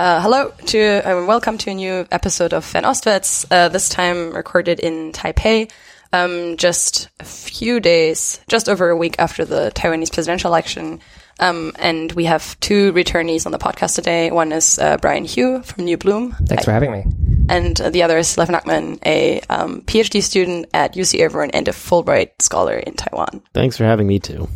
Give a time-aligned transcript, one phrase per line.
[0.00, 3.44] Uh, hello to uh, welcome to a new episode of Fernostwärts.
[3.50, 5.70] Uh, this time recorded in Taipei,
[6.10, 11.00] um, just a few days, just over a week after the Taiwanese presidential election.
[11.38, 14.30] Um, and we have two returnees on the podcast today.
[14.30, 16.32] One is uh, Brian Hioe from New Bloom.
[16.46, 17.04] Thanks for having me.
[17.50, 21.68] And uh, the other is Lev Nachman, a um, PhD student at UC Irvine and
[21.68, 23.42] a Fulbright scholar in Taiwan.
[23.52, 24.48] Thanks for having me too.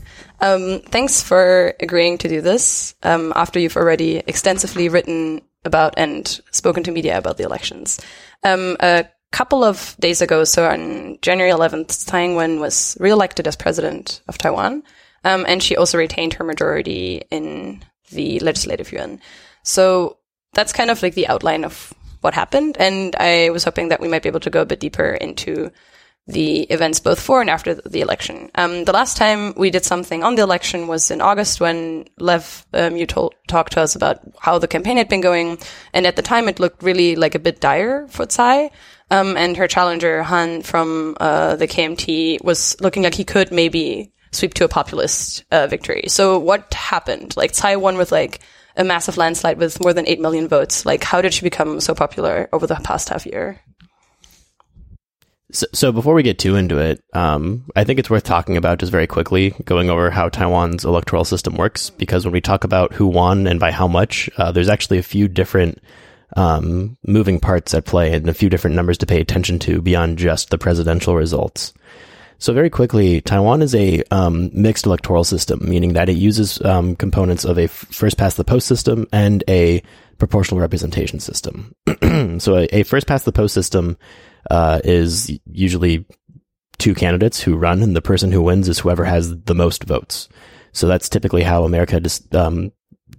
[0.45, 6.29] Um, thanks for agreeing to do this um, after you've already extensively written about and
[6.51, 7.99] spoken to media about the elections.
[8.43, 13.57] Um, a couple of days ago, so on January 11th, Tsai Ing-wen was reelected as
[13.57, 14.83] president of Taiwan,
[15.25, 19.21] um, and she also retained her majority in the legislative yuan.
[19.63, 20.19] So
[20.53, 24.09] that's kind of like the outline of what happened, and I was hoping that we
[24.09, 25.73] might be able to go a bit deeper into
[26.27, 28.51] the events both for and after the election.
[28.55, 32.67] Um, the last time we did something on the election was in August when Lev,
[32.73, 35.59] um, you told, talked to us about how the campaign had been going.
[35.93, 38.71] And at the time it looked really like a bit dire for Tsai.
[39.11, 44.11] Um, and her challenger, Han from, uh, the KMT was looking like he could maybe
[44.33, 46.05] sweep to a populist, uh, victory.
[46.09, 47.37] So what happened?
[47.37, 48.41] Like Tsai won with like
[48.77, 50.87] a massive landslide with more than 8 million votes.
[50.87, 53.61] Like how did she become so popular over the past half year?
[55.55, 58.81] So, so before we get too into it, um, I think it's worth talking about
[58.81, 61.91] just very quickly going over how Taiwan's electoral system works.
[61.91, 65.05] Because when we talk about who won and by how much, uh, there's actually a
[65.05, 65.81] few different
[66.37, 70.19] um, moving parts at play and a few different numbers to pay attention to beyond
[70.19, 71.73] just the presidential results.
[72.39, 76.97] So very quickly, Taiwan is a um, mixed electoral system, meaning that it uses um,
[76.97, 79.85] components of a first past the post system and a
[80.19, 81.77] proportional representation system.
[82.41, 83.97] so a, a first past the post system
[84.51, 86.05] uh, is usually
[86.79, 90.29] two candidates who run, and the person who wins is whoever has the most votes.
[90.73, 92.73] So that's typically how America just, um,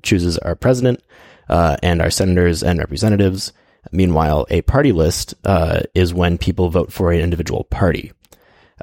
[0.04, 1.02] chooses our president
[1.50, 3.54] uh, and our senators and representatives.
[3.92, 8.12] Meanwhile, a party list uh, is when people vote for an individual party.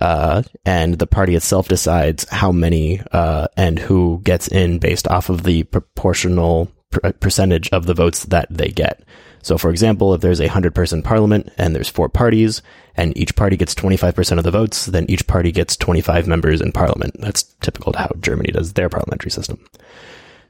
[0.01, 5.29] Uh, and the party itself decides how many uh, and who gets in based off
[5.29, 9.03] of the proportional pr- percentage of the votes that they get.
[9.42, 12.63] So, for example, if there's a 100 person parliament and there's four parties
[12.97, 16.73] and each party gets 25% of the votes, then each party gets 25 members in
[16.73, 17.17] parliament.
[17.19, 19.58] That's typical to how Germany does their parliamentary system.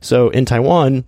[0.01, 1.05] So, in Taiwan,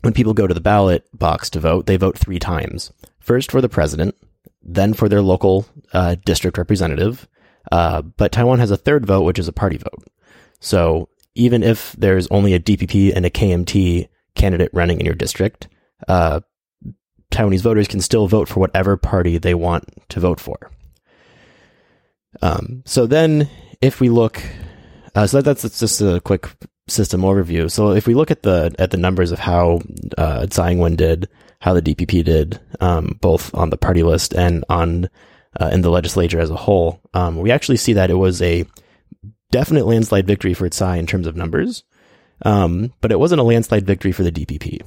[0.00, 2.92] when people go to the ballot box to vote, they vote three times.
[3.20, 4.16] First for the president,
[4.62, 7.28] then for their local uh, district representative.
[7.70, 10.04] Uh, but Taiwan has a third vote, which is a party vote.
[10.60, 15.68] So even if there's only a DPP and a KMT candidate running in your district,
[16.08, 16.40] uh,
[17.30, 20.70] Taiwanese voters can still vote for whatever party they want to vote for.
[22.42, 23.48] Um, so then,
[23.80, 24.42] if we look,
[25.14, 26.48] uh, so that, that's, just a quick
[26.88, 27.70] system overview.
[27.70, 29.80] So if we look at the at the numbers of how
[30.18, 31.28] uh, Tsai Ing-wen did,
[31.60, 35.08] how the DPP did, um, both on the party list and on
[35.60, 38.64] uh, in the legislature as a whole, um, we actually see that it was a
[39.50, 41.84] definite landslide victory for Tsai in terms of numbers,
[42.44, 44.80] um, but it wasn't a landslide victory for the DPP.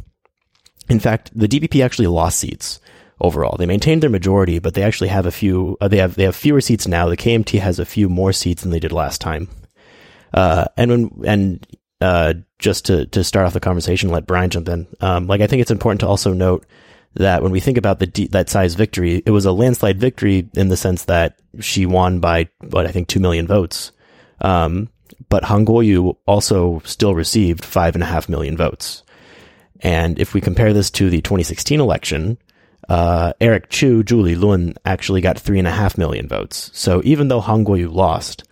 [0.90, 2.80] In fact, the DPP actually lost seats
[3.20, 3.58] overall.
[3.58, 5.78] They maintained their majority, but they actually have a few.
[5.82, 7.08] Uh, they have they have fewer seats now.
[7.10, 9.50] The KMT has a few more seats than they did last time.
[10.34, 11.68] Uh, and when and
[12.02, 14.88] uh, just to to start off the conversation, let Brian jump in.
[15.02, 16.66] Um, like I think it's important to also note
[17.16, 20.48] that when we think about the D- that Tsai's victory, it was a landslide victory
[20.54, 23.92] in the sense that she won by what I think two million votes.
[24.42, 24.90] Um,
[25.30, 29.04] but Han Kuo-yu also still received five and a half million votes.
[29.82, 32.38] And if we compare this to the 2016 election,
[32.90, 36.72] uh, Eric Chu, Julie Lilun actually got three and a half million votes.
[36.74, 38.44] So even though Han Kuo-yu lost,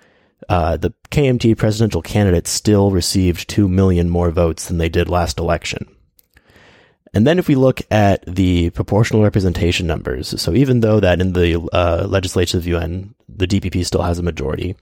[0.49, 5.39] uh, the KMT presidential candidate still received two million more votes than they did last
[5.39, 5.87] election.
[7.13, 11.31] And then if we look at the proportional representation numbers, so even though that in
[11.31, 14.75] the uh, legislative Yuan, the DPP still has a majority,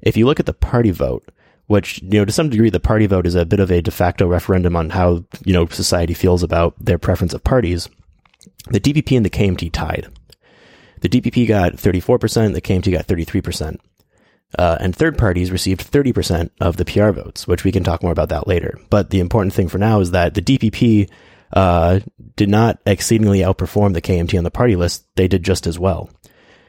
[0.00, 1.28] if you look at the party vote,
[1.66, 3.90] which, you know, to some degree, the party vote is a bit of a de
[3.90, 7.88] facto referendum on how, you know, society feels about their preference of parties.
[8.70, 10.08] The DPP and the KMT tied.
[11.00, 13.78] The DPP got 34%, the KMT got 33%.
[14.56, 18.12] Uh, and third parties received 30% of the PR votes, which we can talk more
[18.12, 18.78] about that later.
[18.88, 21.10] But the important thing for now is that the DPP
[21.52, 22.00] uh,
[22.36, 25.06] did not exceedingly outperform the KMT on the party list.
[25.16, 26.08] They did just as well.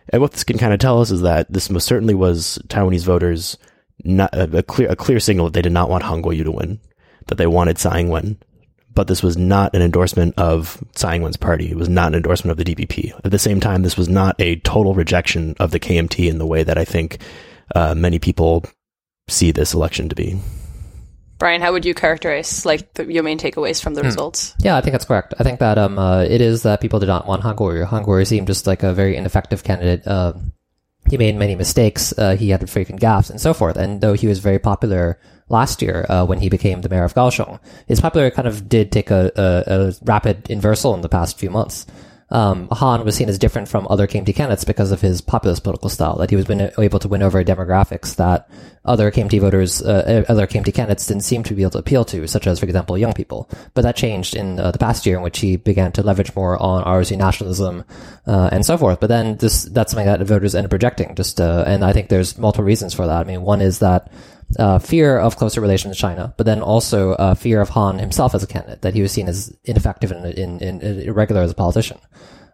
[0.09, 3.03] And what this can kind of tell us is that this most certainly was Taiwanese
[3.03, 3.57] voters
[4.03, 6.79] not a, clear a clear signal that they did not want Han Kuo-yu to win,
[7.27, 8.37] that they wanted Tsai Ing-wen.
[8.93, 11.69] But this was not an endorsement of Tsai Ing-wen's party.
[11.69, 13.11] It was not an endorsement of the DPP.
[13.25, 16.45] At the same time, this was not a total rejection of the KMT in the
[16.45, 17.17] way that I think
[17.75, 18.63] uh, many people
[19.27, 20.39] see this election to be.
[21.37, 24.07] Brian, how would you characterize like the, your main takeaways from the Hmm.
[24.07, 24.53] results?
[24.59, 25.33] Yeah, I think that's correct.
[25.37, 27.83] I think that um, uh, it is that people did not want Han Kuo-yu.
[27.83, 30.07] Han Kuo-yu seemed just like a very ineffective candidate.
[30.07, 30.33] Uh,
[31.09, 32.13] he made many mistakes.
[32.17, 33.77] Uh, he had frequent gaffes and so forth.
[33.77, 35.19] And though he was very popular
[35.49, 38.91] last year uh, when he became the mayor of Kaohsiung, his popularity kind of did
[38.91, 41.85] take a, a, a rapid inversal in the past few months.
[42.29, 45.89] Um, Han was seen as different from other KMT candidates because of his populist political
[45.89, 48.49] style, that he was been able to win over demographics that
[48.83, 52.27] other KMT voters, uh, other KMT candidates didn't seem to be able to appeal to,
[52.27, 53.49] such as, for example, young people.
[53.73, 56.61] But that changed in uh, the past year in which he began to leverage more
[56.61, 57.83] on ROC nationalism
[58.25, 58.99] uh, and so forth.
[58.99, 61.15] But then this that's something that voters end up rejecting.
[61.15, 63.21] Just uh, and I think there's multiple reasons for that.
[63.21, 64.11] I mean, one is that
[64.57, 68.35] uh, fear of closer relations with China, but then also uh, fear of Han himself
[68.35, 71.97] as a candidate, that he was seen as ineffective and irregular as a politician.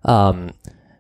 [0.05, 0.51] Um,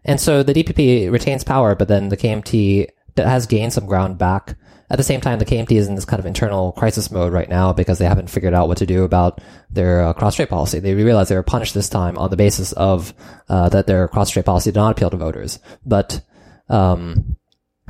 [0.03, 4.57] and so the DPP retains power, but then the KMT has gained some ground back.
[4.89, 7.47] At the same time, the KMT is in this kind of internal crisis mode right
[7.47, 9.39] now because they haven't figured out what to do about
[9.69, 10.79] their uh, cross-strait policy.
[10.79, 13.13] They realize they were punished this time on the basis of
[13.47, 15.59] uh, that their cross-strait policy did not appeal to voters.
[15.85, 16.21] But
[16.67, 17.37] um,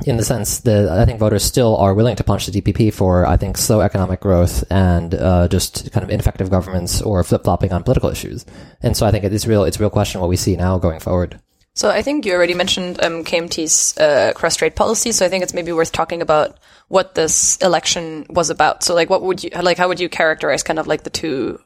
[0.04, 3.26] in the sense that I think voters still are willing to punch the DPP for,
[3.26, 7.72] I think, slow economic growth and uh, just kind of ineffective governments or flip flopping
[7.72, 8.44] on political issues.
[8.82, 9.64] And so I think it's real.
[9.64, 11.40] It's a real question what we see now going forward.
[11.74, 15.10] So I think you already mentioned um, KMT's uh, cross-strait policy.
[15.12, 16.58] So I think it's maybe worth talking about
[16.88, 18.82] what this election was about.
[18.82, 19.78] So like, what would you like?
[19.78, 21.58] How would you characterize kind of like the two,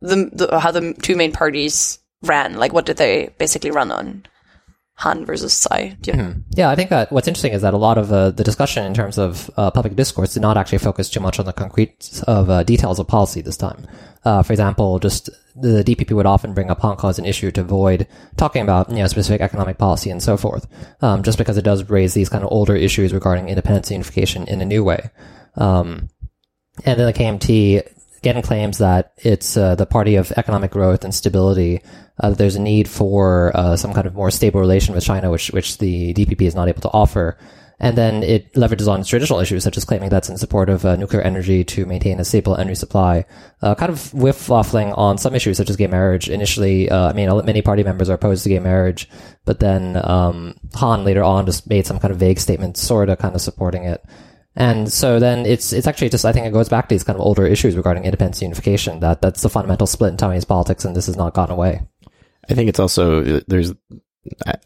[0.00, 2.54] the, the how the two main parties ran?
[2.54, 4.24] Like, what did they basically run on?
[5.02, 5.96] Han versus Tsai.
[6.00, 8.44] Do you- Yeah, I think that what's interesting is that a lot of uh, the
[8.44, 11.52] discussion in terms of uh, public discourse did not actually focus too much on the
[11.52, 13.86] concrete of uh, details of policy this time.
[14.24, 17.50] Uh, for example, just the DPP would often bring up Hong Kong as an issue
[17.50, 18.06] to avoid
[18.36, 20.66] talking about you know specific economic policy and so forth,
[21.00, 24.60] um, just because it does raise these kind of older issues regarding independence unification in
[24.60, 25.10] a new way.
[25.56, 26.08] Um,
[26.86, 27.82] and then the KMT
[28.22, 31.82] again claims that it's uh, the party of economic growth and stability.
[32.20, 35.30] Uh, that there's a need for uh, some kind of more stable relation with China,
[35.30, 37.36] which which the DPP is not able to offer.
[37.80, 40.84] And then it leverages on its traditional issues, such as claiming that's in support of
[40.84, 43.24] uh, nuclear energy to maintain a stable energy supply.
[43.60, 46.30] Uh, kind of whiff waffling on some issues, such as gay marriage.
[46.30, 49.08] Initially, uh, I mean, many party members are opposed to gay marriage,
[49.44, 53.18] but then um, Han later on just made some kind of vague statement, sort of
[53.18, 54.04] kind of supporting it.
[54.54, 57.16] And so then it's it's actually just I think it goes back to these kind
[57.16, 60.94] of older issues regarding independence unification that that's the fundamental split in Taiwanese politics, and
[60.94, 61.80] this has not gone away.
[62.50, 63.72] I think it's also there's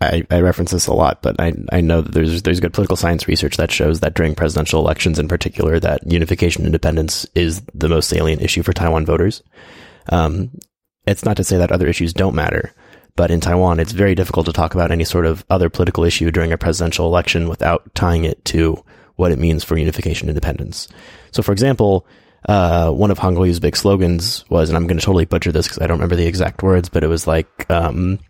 [0.00, 2.96] I, I reference this a lot, but I I know that there's there's good political
[2.96, 7.88] science research that shows that during presidential elections in particular that unification independence is the
[7.88, 9.42] most salient issue for Taiwan voters.
[10.10, 10.50] Um,
[11.06, 12.74] it's not to say that other issues don't matter,
[13.14, 16.32] but in Taiwan it's very difficult to talk about any sort of other political issue
[16.32, 18.84] during a presidential election without tying it to
[19.16, 20.88] what it means for unification independence.
[21.32, 22.06] So, for example,
[22.48, 25.66] uh, one of Han Kuo-yu's big slogans was, and I'm going to totally butcher this
[25.66, 28.20] because I don't remember the exact words, but it was like, um,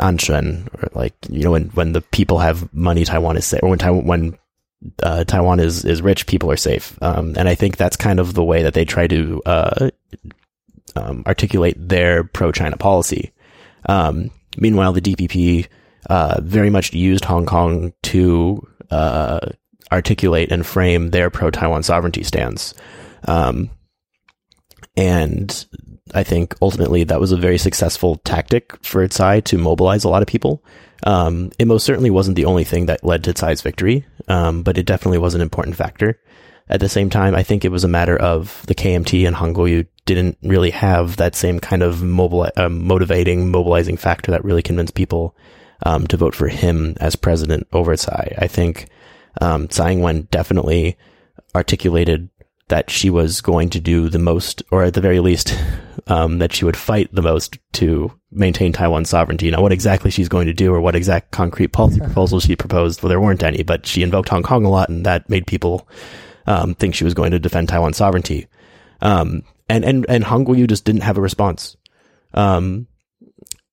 [0.00, 3.68] Anshen," or like, you know, when, when the people have money, Taiwan is safe, or
[3.68, 4.38] when Taiwan, when,
[5.02, 6.98] uh, Taiwan is, is rich, people are safe.
[7.00, 9.90] Um, and I think that's kind of the way that they try to, uh,
[10.96, 13.32] um, articulate their pro China policy.
[13.86, 15.68] Um, meanwhile, the DPP,
[16.08, 19.40] uh, very much used Hong Kong to, uh,
[19.90, 22.74] articulate and frame their pro-Taiwan sovereignty stance.
[23.26, 23.70] Um,
[24.96, 25.66] and
[26.14, 30.22] I think ultimately that was a very successful tactic for Tsai to mobilize a lot
[30.22, 30.64] of people.
[31.04, 34.78] Um, it most certainly wasn't the only thing that led to Tsai's victory, um, but
[34.78, 36.20] it definitely was an important factor.
[36.68, 39.54] At the same time, I think it was a matter of the KMT and Han
[39.54, 44.62] Kuo-yu didn't really have that same kind of mobili- uh, motivating, mobilizing factor that really
[44.62, 45.34] convinced people
[45.84, 48.34] um, to vote for him as president over Tsai.
[48.38, 48.88] I think
[49.40, 50.96] um, Tsai Ing-wen definitely
[51.54, 52.28] articulated
[52.68, 55.58] that she was going to do the most, or at the very least,
[56.06, 59.50] um, that she would fight the most to maintain Taiwan's sovereignty.
[59.50, 63.02] Now, what exactly she's going to do, or what exact concrete policy proposals she proposed,
[63.02, 65.88] well, there weren't any, but she invoked Hong Kong a lot, and that made people
[66.46, 68.46] um, think she was going to defend Taiwan's sovereignty.
[69.00, 71.76] Um, and and and Han Kuo-yu just didn't have a response.
[72.34, 72.86] Um,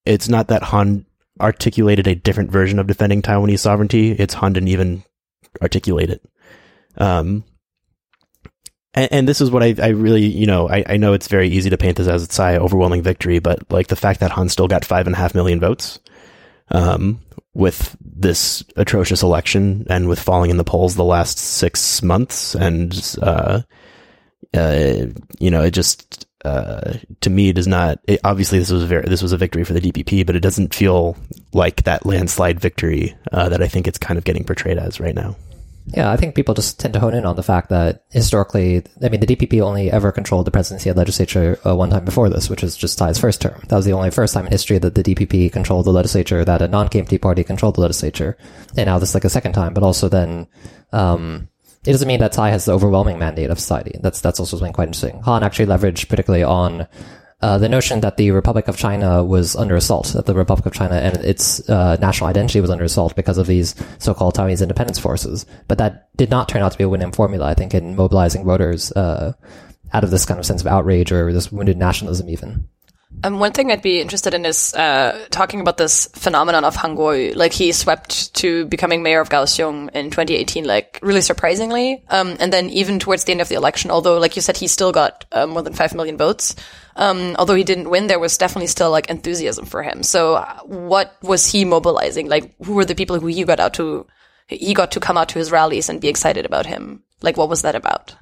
[0.06, 1.06] it's not that Han
[1.40, 4.12] articulated a different version of defending Taiwanese sovereignty.
[4.12, 5.04] It's Han didn't even
[5.62, 6.22] articulate it.
[6.98, 7.44] Um,
[8.94, 11.50] and, and this is what I, I really, you know, I, I know it's very
[11.50, 14.50] easy to paint this as a Tsai overwhelming victory, but like the fact that Han
[14.50, 16.00] still got five and a half million votes,
[16.72, 17.22] um,
[17.54, 23.16] with this atrocious election and with falling in the polls the last six months, and
[23.22, 23.62] uh,
[24.54, 25.06] uh,
[25.40, 28.00] you know, it just uh, to me does not.
[28.08, 30.42] It, obviously, this was a very this was a victory for the DPP, but it
[30.42, 31.18] doesn't feel
[31.54, 35.16] like that landslide victory uh, that I think it's kind of getting portrayed as right
[35.16, 35.36] now.
[35.88, 39.10] Yeah, I think people just tend to hone in on the fact that historically, I
[39.10, 42.50] mean, the DPP only ever controlled the presidency and legislature uh, one time before this,
[42.50, 43.62] which was just Tsai's first term.
[43.68, 46.64] That was the only first time in history that the DPP controlled the legislature, that
[46.64, 48.36] a non-KMT party controlled the legislature.
[48.76, 50.48] And now this is like a second time, but also then,
[50.92, 51.50] um,
[51.86, 54.00] it doesn't mean that Tsai has the overwhelming mandate of society.
[54.02, 55.22] That's, that's also something quite interesting.
[55.22, 56.88] Han actually leveraged particularly on
[57.42, 60.74] uh, the notion that the Republic of China was under assault, that the Republic of
[60.74, 65.00] China and its uh, national identity was under assault because of these so-called Taiwanese independence
[65.00, 65.46] forces.
[65.68, 68.46] But that did not turn out to be a winning formula, I think, in mobilizing
[68.46, 69.34] voters uh,
[69.94, 72.68] out of this kind of sense of outrage or this wounded nationalism, even.
[73.24, 76.96] Um, one thing I'd be interested in is uh, talking about this phenomenon of Han
[76.96, 77.34] Kuo-yu.
[77.34, 82.04] Like he swept to becoming mayor of Kaohsiung in 2018, like really surprisingly.
[82.10, 84.68] Um, and then even towards the end of the election, although like you said, he
[84.68, 86.56] still got uh, more than five million votes.
[86.96, 90.04] Um, although he didn't win, there was definitely still like enthusiasm for him.
[90.04, 92.28] So uh, what was he mobilizing?
[92.28, 94.08] Like who were the people who he got out to?
[94.48, 97.04] He got to come out to his rallies and be excited about him.
[97.22, 98.16] Like what was that about?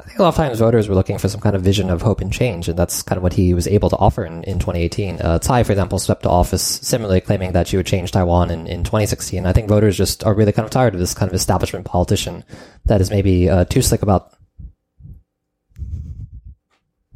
[0.00, 2.02] I think a lot of times voters were looking for some kind of vision of
[2.02, 4.58] hope and change, and that's kind of what he was able to offer in, in
[4.58, 5.20] 2018.
[5.20, 8.66] Uh, Tsai, for example, swept to office similarly claiming that she would change Taiwan in,
[8.66, 9.46] in 2016.
[9.46, 12.42] I think voters just are really kind of tired of this kind of establishment politician
[12.86, 14.32] that is maybe uh, too slick about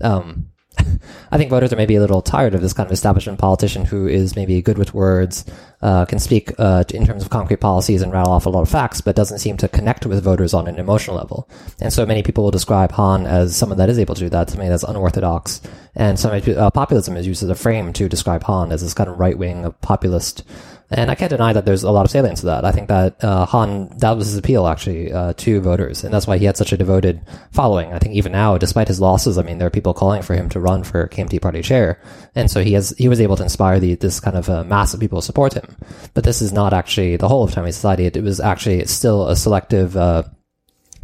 [0.01, 0.51] um,
[1.31, 4.07] I think voters are maybe a little tired of this kind of establishment politician who
[4.07, 5.45] is maybe good with words,
[5.83, 8.69] uh, can speak uh, in terms of concrete policies and rattle off a lot of
[8.69, 11.49] facts, but doesn't seem to connect with voters on an emotional level.
[11.81, 14.51] And so many people will describe Han as someone that is able to do that,
[14.51, 15.61] something that's unorthodox.
[15.95, 19.11] And so uh, populism is used as a frame to describe Han as this kind
[19.11, 20.45] of right wing populist
[20.91, 22.65] and I can't deny that there's a lot of salience to that.
[22.65, 26.27] I think that uh, Han, that was his appeal actually uh, to voters, and that's
[26.27, 27.21] why he had such a devoted
[27.53, 27.93] following.
[27.93, 30.49] I think even now, despite his losses, I mean, there are people calling for him
[30.51, 32.01] to run for KMT party chair,
[32.35, 34.95] and so he has he was able to inspire the this kind of uh, mass
[34.95, 35.77] of people to support him.
[36.15, 38.07] But this is not actually the whole of Chinese society.
[38.07, 40.23] It, it was actually still a selective uh,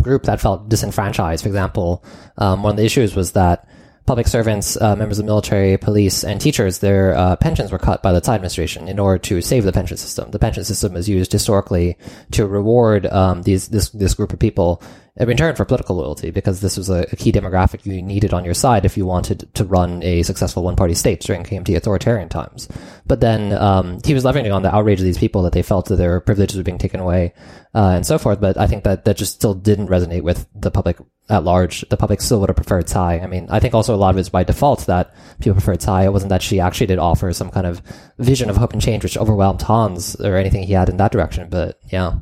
[0.00, 1.42] group that felt disenfranchised.
[1.42, 2.02] For example,
[2.38, 3.68] um, one of the issues was that
[4.06, 8.12] public servants, uh, members of military, police, and teachers, their uh, pensions were cut by
[8.12, 10.30] the Tsai administration in order to save the pension system.
[10.30, 11.96] The pension system is used historically
[12.32, 14.82] to reward um, these this this group of people
[15.16, 18.44] in return for political loyalty, because this was a, a, key demographic you needed on
[18.44, 22.68] your side if you wanted to run a successful one-party state during KMT authoritarian times.
[23.06, 25.86] But then um, he was leveraging on the outrage of these people that they felt
[25.86, 27.32] that their privileges were being taken away
[27.74, 28.40] uh, and so forth.
[28.40, 31.88] But I think that that just still didn't resonate with the public at large.
[31.88, 33.18] The public still would have preferred Tsai.
[33.18, 36.04] I mean, I think also a lot of it's by default that people preferred Tsai.
[36.04, 37.82] It wasn't that she actually did offer some kind of
[38.18, 41.48] vision of hope and change, which overwhelmed Hans or anything he had in that direction.
[41.48, 42.18] But yeah.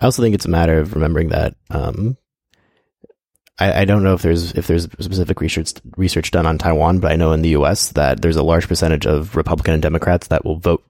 [0.00, 2.16] I also think it's a matter of remembering that um,
[3.58, 7.12] I, I, don't know if there's if there's specific research research done on Taiwan, but
[7.12, 7.92] I know in the U.S.
[7.92, 10.84] that there's a large percentage of Republican and Democrats that will vote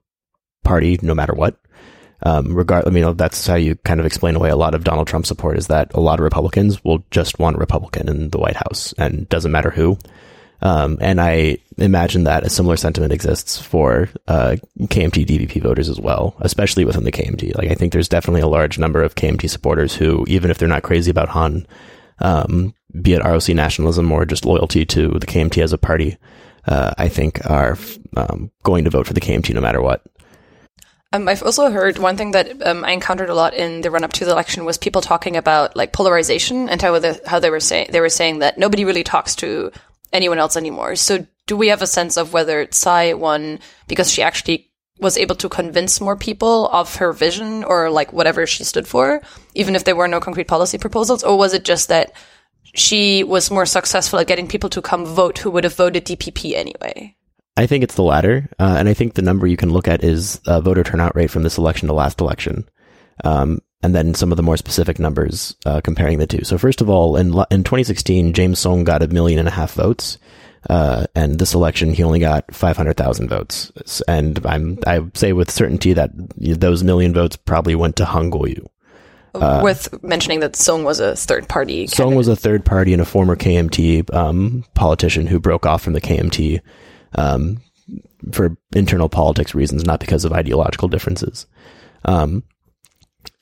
[0.63, 1.57] party no matter what.
[2.23, 5.07] Um, regard, I mean, that's how you kind of explain away a lot of Donald
[5.07, 8.39] Trump support is that a lot of Republicans will just want a Republican in the
[8.39, 9.97] White House and doesn't matter who.
[10.61, 15.99] Um, and I imagine that a similar sentiment exists for uh, KMT DPP voters as
[15.99, 17.55] well, especially within the KMT.
[17.55, 20.67] Like I think there's definitely a large number of KMT supporters who, even if they're
[20.67, 21.67] not crazy about Han,
[22.19, 26.17] um, be it ROC nationalism or just loyalty to the KMT as a party,
[26.65, 27.77] uh, I think are
[28.15, 30.01] um, going to vote for the KMT no matter what.
[31.13, 34.03] Um, I've also heard one thing that um, I encountered a lot in the run
[34.03, 37.49] up to the election was people talking about like polarization and how, the, how they
[37.49, 39.71] were saying they were saying that nobody really talks to
[40.11, 40.95] anyone else anymore.
[40.95, 45.35] So do we have a sense of whether Tsai won because she actually was able
[45.35, 49.21] to convince more people of her vision or like whatever she stood for,
[49.53, 51.23] even if there were no concrete policy proposals?
[51.23, 52.11] Or was it just that
[52.73, 56.53] she was more successful at getting people to come vote who would have voted DPP
[56.53, 57.15] anyway?
[57.57, 58.47] I think it's the latter.
[58.59, 61.31] Uh, and I think the number you can look at is uh, voter turnout rate
[61.31, 62.69] from this election to last election.
[63.25, 66.43] Um, and then some of the more specific numbers uh, comparing the two.
[66.43, 69.73] So first of all, in in 2016, James Soong got a million and a half
[69.73, 70.17] votes,
[70.69, 74.01] uh, and this election he only got 500,000 votes.
[74.07, 78.67] And I'm I say with certainty that those million votes probably went to Han Kuo-yu.
[79.35, 81.85] Uh, With mentioning that Soong was a third party.
[81.85, 85.93] Soong was a third party and a former KMT um, politician who broke off from
[85.93, 86.61] the KMT
[87.15, 87.57] um,
[88.31, 91.45] for internal politics reasons, not because of ideological differences.
[92.05, 92.43] Um,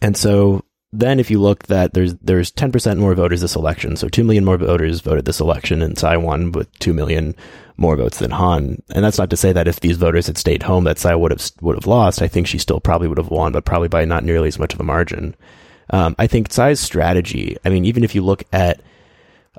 [0.01, 4.07] and so then if you look that there's there's 10% more voters this election, so
[4.07, 7.36] 2 million more voters voted this election in Taiwan with 2 million
[7.77, 8.81] more votes than Han.
[8.93, 11.31] And that's not to say that if these voters had stayed home that Tsai would
[11.31, 12.22] have would have lost.
[12.22, 14.74] I think she still probably would have won, but probably by not nearly as much
[14.74, 15.36] of a margin.
[15.89, 18.81] Um, I think Tsai's strategy, I mean, even if you look at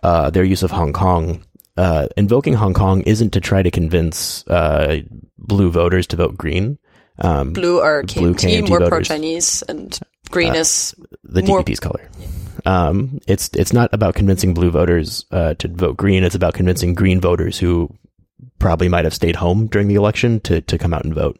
[0.02, 1.44] uh, their use of Hong Kong,
[1.76, 5.00] uh, invoking Hong Kong isn't to try to convince uh,
[5.38, 6.78] blue voters to vote green.
[7.18, 9.98] Um, blue are blue KMT more pro Chinese and
[10.30, 12.08] green is the more- DPP's color.
[12.64, 16.24] Um, it's it's not about convincing blue voters uh, to vote green.
[16.24, 17.88] It's about convincing green voters who
[18.58, 21.38] probably might have stayed home during the election to to come out and vote.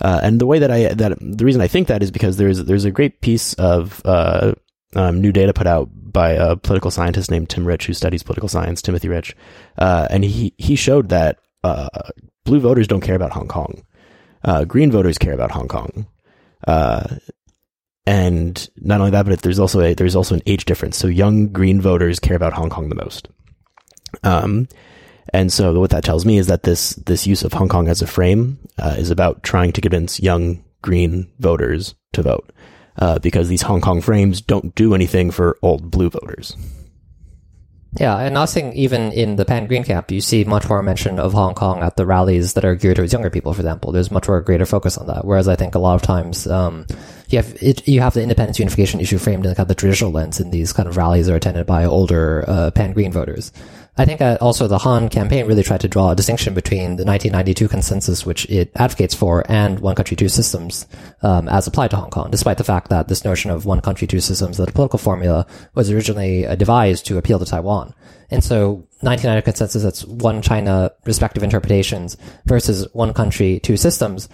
[0.00, 2.64] Uh, and the way that I that the reason I think that is because there's
[2.64, 4.54] there's a great piece of uh,
[4.96, 8.48] um, new data put out by a political scientist named Tim Rich who studies political
[8.48, 9.36] science, Timothy Rich,
[9.78, 11.88] uh, and he he showed that uh,
[12.44, 13.82] blue voters don't care about Hong Kong,
[14.42, 16.06] uh, green voters care about Hong Kong,
[16.66, 17.16] uh,
[18.06, 20.96] and not only that, but there's also a there's also an age difference.
[20.96, 23.28] So young green voters care about Hong Kong the most.
[24.22, 24.68] Um,
[25.32, 28.00] and so what that tells me is that this this use of Hong Kong as
[28.00, 32.50] a frame uh, is about trying to convince young green voters to vote,
[32.98, 36.56] uh, because these Hong Kong frames don't do anything for old blue voters.
[37.98, 41.18] Yeah, and I think even in the Pan Green camp, you see much more mention
[41.18, 43.54] of Hong Kong at the rallies that are geared towards younger people.
[43.54, 45.24] For example, there's much more greater focus on that.
[45.24, 46.86] Whereas I think a lot of times, um,
[47.28, 50.10] you have it, you have the independence unification issue framed in kind of the traditional
[50.10, 53.50] lens, and these kind of rallies are attended by older uh, Pan Green voters.
[53.98, 57.04] I think that also the Han campaign really tried to draw a distinction between the
[57.04, 60.86] 1992 consensus, which it advocates for, and one country, two systems,
[61.22, 64.06] um, as applied to Hong Kong, despite the fact that this notion of one country,
[64.06, 67.94] two systems, that a political formula was originally uh, devised to appeal to Taiwan.
[68.30, 74.28] And so 1990 consensus, that's one China respective interpretations versus one country, two systems.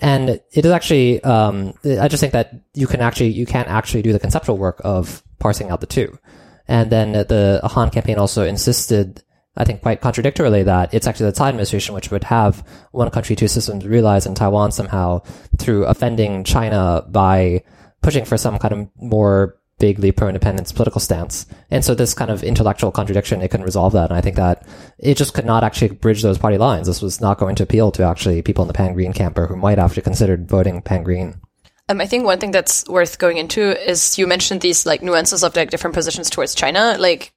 [0.00, 4.02] And it is actually, um, I just think that you can actually, you can't actually
[4.02, 6.18] do the conceptual work of parsing out the two.
[6.66, 9.22] And then the Han campaign also insisted,
[9.56, 13.36] I think quite contradictorily, that it's actually the Tsai administration which would have one country,
[13.36, 15.20] two systems realized in Taiwan somehow
[15.58, 17.62] through offending China by
[18.02, 21.46] pushing for some kind of more vaguely pro-independence political stance.
[21.70, 24.10] And so this kind of intellectual contradiction, it couldn't resolve that.
[24.10, 24.66] And I think that
[24.98, 26.86] it just could not actually bridge those party lines.
[26.86, 29.78] This was not going to appeal to actually people in the pan-green camper who might
[29.78, 31.40] have actually considered voting pan-green.
[31.88, 35.44] Um, I think one thing that's worth going into is you mentioned these like nuances
[35.44, 36.96] of like different positions towards China.
[36.98, 37.32] Like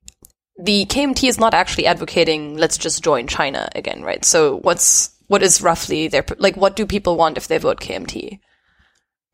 [0.57, 4.23] the KMT is not actually advocating let's just join China again, right?
[4.23, 8.39] So what's what is roughly their like what do people want if they vote KMT?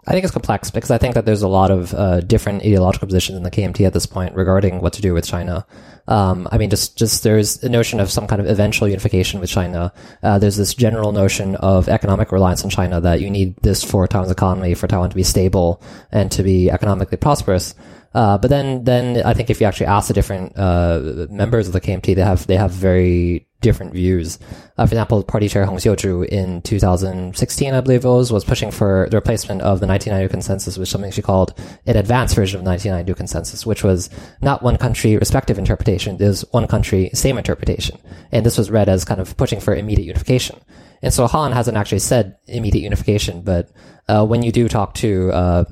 [0.05, 3.07] I think it's complex because I think that there's a lot of uh, different ideological
[3.07, 5.65] positions in the KMT at this point regarding what to do with China.
[6.07, 9.49] Um, I mean, just just there's a notion of some kind of eventual unification with
[9.49, 9.93] China.
[10.21, 14.05] Uh, there's this general notion of economic reliance on China that you need this for
[14.05, 17.73] Taiwan's economy for Taiwan to be stable and to be economically prosperous.
[18.13, 21.73] Uh, but then, then I think if you actually ask the different uh, members of
[21.73, 24.37] the KMT, they have they have very different views.
[24.77, 28.69] Uh, for example, Party Chair Hung Hsiu-chu in 2016, I believe it was, was pushing
[28.69, 32.65] for the replacement of the 1992 consensus with something she called an advanced version of
[32.65, 34.09] the 1992 consensus, which was
[34.41, 37.97] not one country respective interpretation, it was one country same interpretation.
[38.31, 40.59] And this was read as kind of pushing for immediate unification.
[41.01, 43.71] And so Han hasn't actually said immediate unification, but
[44.07, 45.63] uh, when you do talk to uh,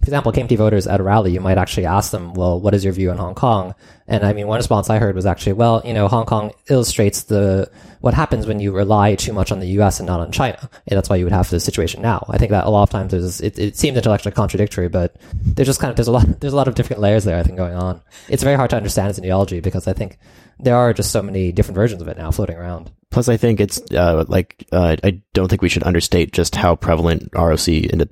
[0.00, 2.84] for example, KMT voters at a rally, you might actually ask them, well, what is
[2.84, 3.74] your view on Hong Kong?
[4.08, 7.24] And I mean, one response I heard was actually, well, you know, Hong Kong illustrates
[7.24, 10.70] the, what happens when you rely too much on the US and not on China.
[10.86, 12.24] And that's why you would have this situation now.
[12.30, 15.68] I think that a lot of times there's, it, it seems intellectually contradictory, but there's
[15.68, 17.58] just kind of, there's a lot, there's a lot of different layers there, I think,
[17.58, 18.00] going on.
[18.30, 20.18] It's very hard to understand as an ideology because I think
[20.62, 22.90] there are just so many different versions of it now floating around.
[23.10, 26.76] Plus, I think it's uh, like uh, I don't think we should understate just how
[26.76, 27.66] prevalent ROC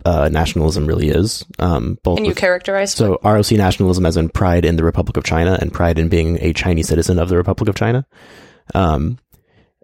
[0.05, 1.45] uh, nationalism really is.
[1.61, 5.17] Um, both Can you with- characterize so ROC nationalism as in pride in the Republic
[5.17, 8.07] of China and pride in being a Chinese citizen of the Republic of China.
[8.75, 9.19] Um,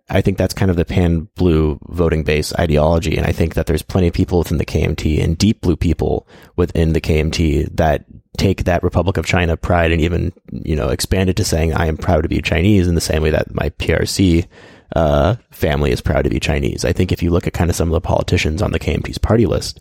[0.08, 3.16] I think that's kind of the pan blue voting base ideology.
[3.16, 6.28] And I think that there's plenty of people within the KMT and deep blue people
[6.56, 8.04] within the KMT that
[8.36, 11.86] take that Republic of China pride and even, you know, expand it to saying, I
[11.86, 14.46] am proud to be Chinese in the same way that my PRC,
[14.94, 16.84] uh, family is proud to be Chinese.
[16.84, 19.18] I think if you look at kind of some of the politicians on the KMT's
[19.18, 19.80] party list,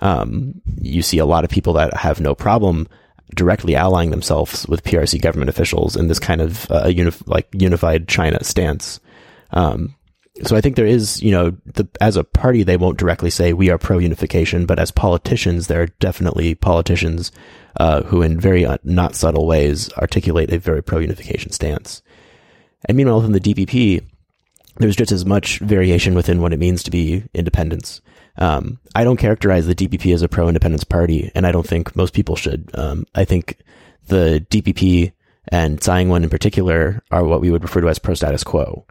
[0.00, 2.88] um, you see a lot of people that have no problem
[3.34, 8.06] directly allying themselves with PRC government officials in this kind of uh, unif- like unified
[8.06, 9.00] China stance.
[9.54, 9.94] Um,
[10.42, 13.52] so I think there is, you know, the, as a party, they won't directly say
[13.52, 17.30] we are pro unification, but as politicians, there are definitely politicians
[17.78, 22.02] uh, who, in very uh, not subtle ways, articulate a very pro unification stance.
[22.86, 24.04] And meanwhile, within the DPP,
[24.78, 28.00] there's just as much variation within what it means to be independence.
[28.36, 31.94] Um, I don't characterize the DPP as a pro independence party, and I don't think
[31.94, 32.70] most people should.
[32.74, 33.58] Um, I think
[34.08, 35.12] the DPP
[35.48, 38.84] and Tsai Ing-wen in particular are what we would refer to as pro status quo.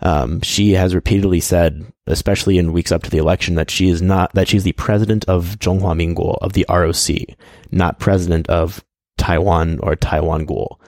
[0.00, 4.02] Um, she has repeatedly said, especially in weeks up to the election, that she is
[4.02, 7.36] not, that she's the president of Zhonghua Minguo, of the ROC,
[7.70, 8.84] not president of
[9.16, 10.78] Taiwan or Taiwan Guo.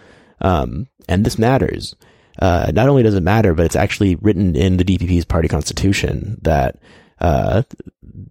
[0.40, 1.94] Um, and this matters.
[2.38, 6.38] Uh, not only does it matter, but it's actually written in the DPP's party constitution
[6.42, 6.78] that
[7.20, 7.62] uh,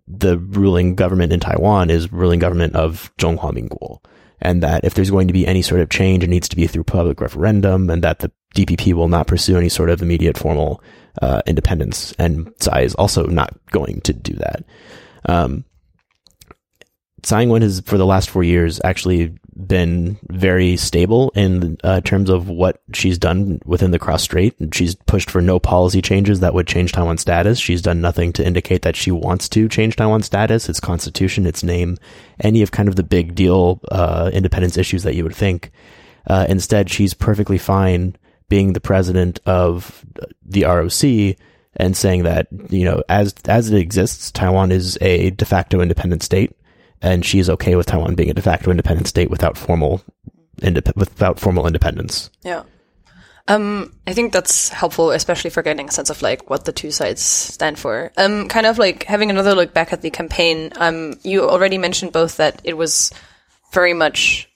[0.08, 4.04] the ruling government in Taiwan is ruling government of Zhonghua Minguo.
[4.42, 6.68] And that if there's going to be any sort of change, it needs to be
[6.68, 10.82] through public referendum and that the DPP will not pursue any sort of immediate formal,
[11.22, 12.13] uh, independence.
[12.18, 14.63] And Tsai is also not going to do that.
[15.26, 15.65] Um,
[17.22, 22.30] Tsai Ing-wen has, for the last four years, actually been very stable in uh, terms
[22.30, 24.54] of what she's done within the cross strait.
[24.74, 27.58] She's pushed for no policy changes that would change Taiwan's status.
[27.58, 31.63] She's done nothing to indicate that she wants to change Taiwan's status, its constitution, its
[31.63, 31.98] name,
[32.41, 35.72] any of kind of the big deal uh, independence issues that you would think.
[36.28, 38.15] Uh, instead, she's perfectly fine
[38.50, 40.06] being the president of
[40.46, 41.38] the ROC
[41.78, 46.24] and saying that you know as as it exists, Taiwan is a de facto independent
[46.24, 46.56] state
[47.02, 50.02] and she's okay with Taiwan being a de facto independent state without formal
[50.62, 52.30] indep- without formal independence.
[52.44, 52.64] Yeah.
[53.48, 56.90] Um, I think that's helpful, especially for getting a sense of like what the two
[56.90, 58.12] sides stand for.
[58.18, 60.72] Um, kind of like having another look back at the campaign.
[60.78, 63.12] Um, you already mentioned both that it was
[63.72, 64.50] very much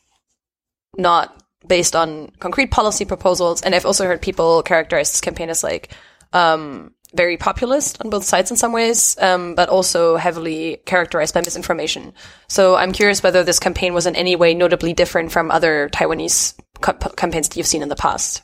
[0.98, 1.36] not
[1.70, 5.94] based on concrete policy proposals, and I've also heard people characterize this campaign as like
[6.34, 11.42] um, very populist on both sides in some ways, um, but also heavily characterized by
[11.42, 12.14] misinformation.
[12.48, 16.60] So I'm curious whether this campaign was in any way notably different from other Taiwanese
[16.82, 18.44] co- campaigns that you've seen in the past.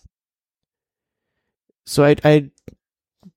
[1.86, 2.50] So I, I,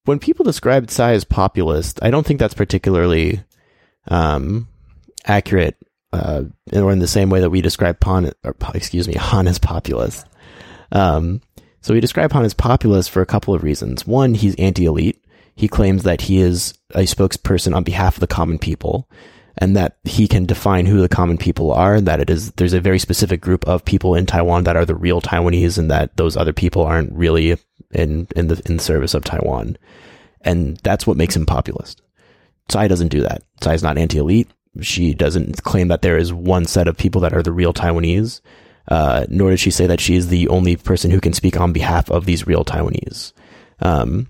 [0.04, 3.42] when people describe Tsai as populist, I don't think that's particularly
[4.08, 4.68] um,
[5.26, 5.76] accurate,
[6.12, 9.58] uh, or in the same way that we describe Pan, or, excuse me, Han as
[9.58, 10.26] populist.
[10.92, 11.40] Um,
[11.80, 14.06] so we describe Han as populist for a couple of reasons.
[14.06, 15.24] One, he's anti-elite.
[15.54, 19.08] He claims that he is a spokesperson on behalf of the common people
[19.56, 22.72] and that he can define who the common people are and that it is, there's
[22.72, 26.16] a very specific group of people in Taiwan that are the real Taiwanese and that
[26.16, 27.56] those other people aren't really
[27.90, 29.76] in, in the, in service of Taiwan.
[30.42, 32.02] And that's what makes him populist.
[32.68, 33.42] Tsai doesn't do that.
[33.60, 34.48] Tsai is not anti-elite.
[34.80, 38.40] She doesn't claim that there is one set of people that are the real Taiwanese.
[38.88, 41.72] Uh, nor did she say that she is the only person who can speak on
[41.72, 43.32] behalf of these real Taiwanese.
[43.80, 44.28] Um,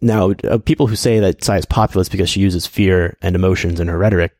[0.00, 3.78] now, uh, people who say that Tsai is populist because she uses fear and emotions
[3.78, 4.36] in her rhetoric,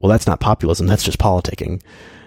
[0.00, 0.86] well, that's not populism.
[0.86, 1.82] That's just politicking.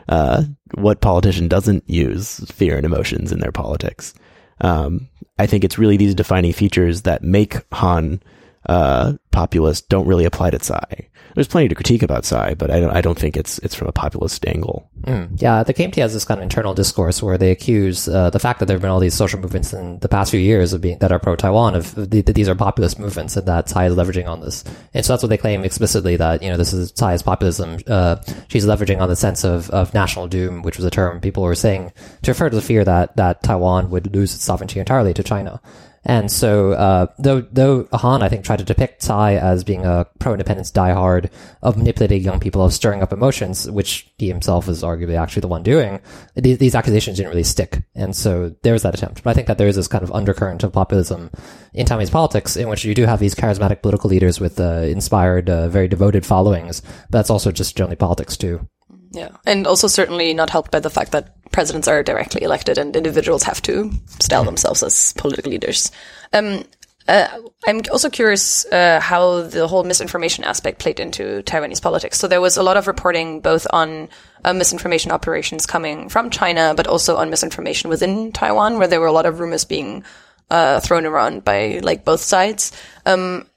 [0.10, 0.44] Uh,
[0.76, 4.14] what politician doesn't use fear and emotions in their politics?
[4.62, 8.22] Um, I think it's really these defining features that make Han
[8.68, 11.07] uh, populist don't really apply to Tsai
[11.38, 13.88] there's plenty to critique about Tsai, but I don't, I don't think it's it's from
[13.88, 14.90] a populist angle.
[15.02, 15.40] Mm.
[15.40, 18.58] Yeah, the KMT has this kind of internal discourse where they accuse uh, the fact
[18.60, 20.98] that there have been all these social movements in the past few years of being
[20.98, 23.94] that are pro Taiwan of the, that these are populist movements and that Tsai is
[23.96, 24.64] leveraging on this.
[24.96, 27.78] And so that's what they claim explicitly that you know this is Tsai's populism.
[27.86, 28.16] Uh,
[28.48, 31.54] she's leveraging on the sense of of national doom, which was a term people were
[31.54, 31.92] saying
[32.24, 35.62] to refer to the fear that that Taiwan would lose its sovereignty entirely to China.
[36.08, 40.08] And so, uh, though, though Han, I think, tried to depict Tsai as being a
[40.20, 41.30] pro-independence diehard
[41.62, 45.50] of manipulating young people, of stirring up emotions, which he himself is arguably actually the
[45.50, 46.00] one doing,
[46.34, 47.84] these, these accusations didn't really stick.
[47.94, 49.22] And so there's that attempt.
[49.22, 51.30] But I think that there is this kind of undercurrent of populism
[51.74, 55.50] in Taiwanese politics in which you do have these charismatic political leaders with uh, inspired,
[55.50, 56.82] uh, very devoted followings.
[57.10, 58.66] But that's also just generally politics too.
[59.12, 59.30] Yeah.
[59.46, 63.44] And also certainly not helped by the fact that presidents are directly elected and individuals
[63.44, 65.92] have to style themselves as political leaders.
[66.34, 66.64] Um,
[67.08, 67.28] uh,
[67.66, 72.20] I'm also curious uh, how the whole misinformation aspect played into Taiwanese politics.
[72.20, 74.10] So there was a lot of reporting both on
[74.44, 79.08] uh, misinformation operations coming from China, but also on misinformation within Taiwan, where there were
[79.08, 80.04] a lot of rumors being
[80.50, 82.72] uh, thrown around by like both sides.
[83.06, 83.48] Um,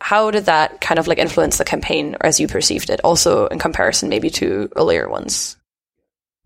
[0.00, 3.00] how did that kind of like influence the campaign as you perceived it?
[3.02, 5.57] Also in comparison maybe to earlier ones.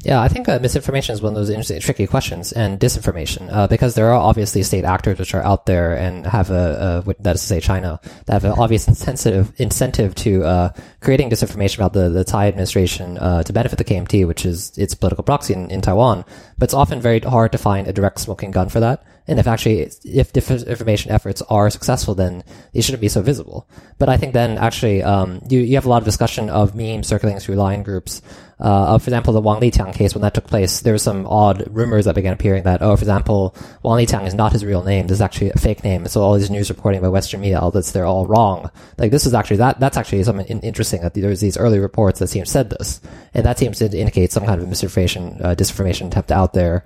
[0.05, 3.69] Yeah, I think uh, misinformation is one of those interesting, tricky questions, and disinformation, uh,
[3.69, 7.37] because there are obviously state actors which are out there and have a, a that
[7.37, 11.93] is to say China, that have an obvious incentive incentive to uh, creating disinformation about
[11.93, 15.71] the the Tsai administration uh, to benefit the KMT, which is its political proxy in,
[15.71, 16.25] in Taiwan.
[16.59, 19.05] But it's often very hard to find a direct smoking gun for that.
[19.29, 23.69] And if actually, if disinformation efforts are successful, then they shouldn't be so visible.
[23.99, 27.07] But I think then actually, um, you, you have a lot of discussion of memes
[27.07, 28.21] circulating through line groups.
[28.59, 31.65] Uh, for example, the Wang Liqiang case, when that took place, there were some odd
[31.71, 35.07] rumors that began appearing that, oh, for example, Wang Liqiang is not his real name.
[35.07, 36.07] This is actually a fake name.
[36.07, 38.71] So all these news reporting by Western media outlets, they're all wrong.
[38.99, 42.29] Like this is actually, that, that's actually something interesting that there's these early reports that
[42.29, 43.01] seem said this.
[43.35, 46.85] And that seems to indicate some kind of misinformation, uh, disinformation attempt out there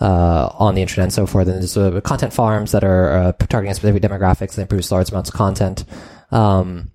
[0.00, 1.48] uh, on the internet and so forth.
[1.48, 5.30] And there's uh, content farms that are uh, targeting specific demographics that produce large amounts
[5.30, 5.84] of content.
[6.30, 6.92] Um,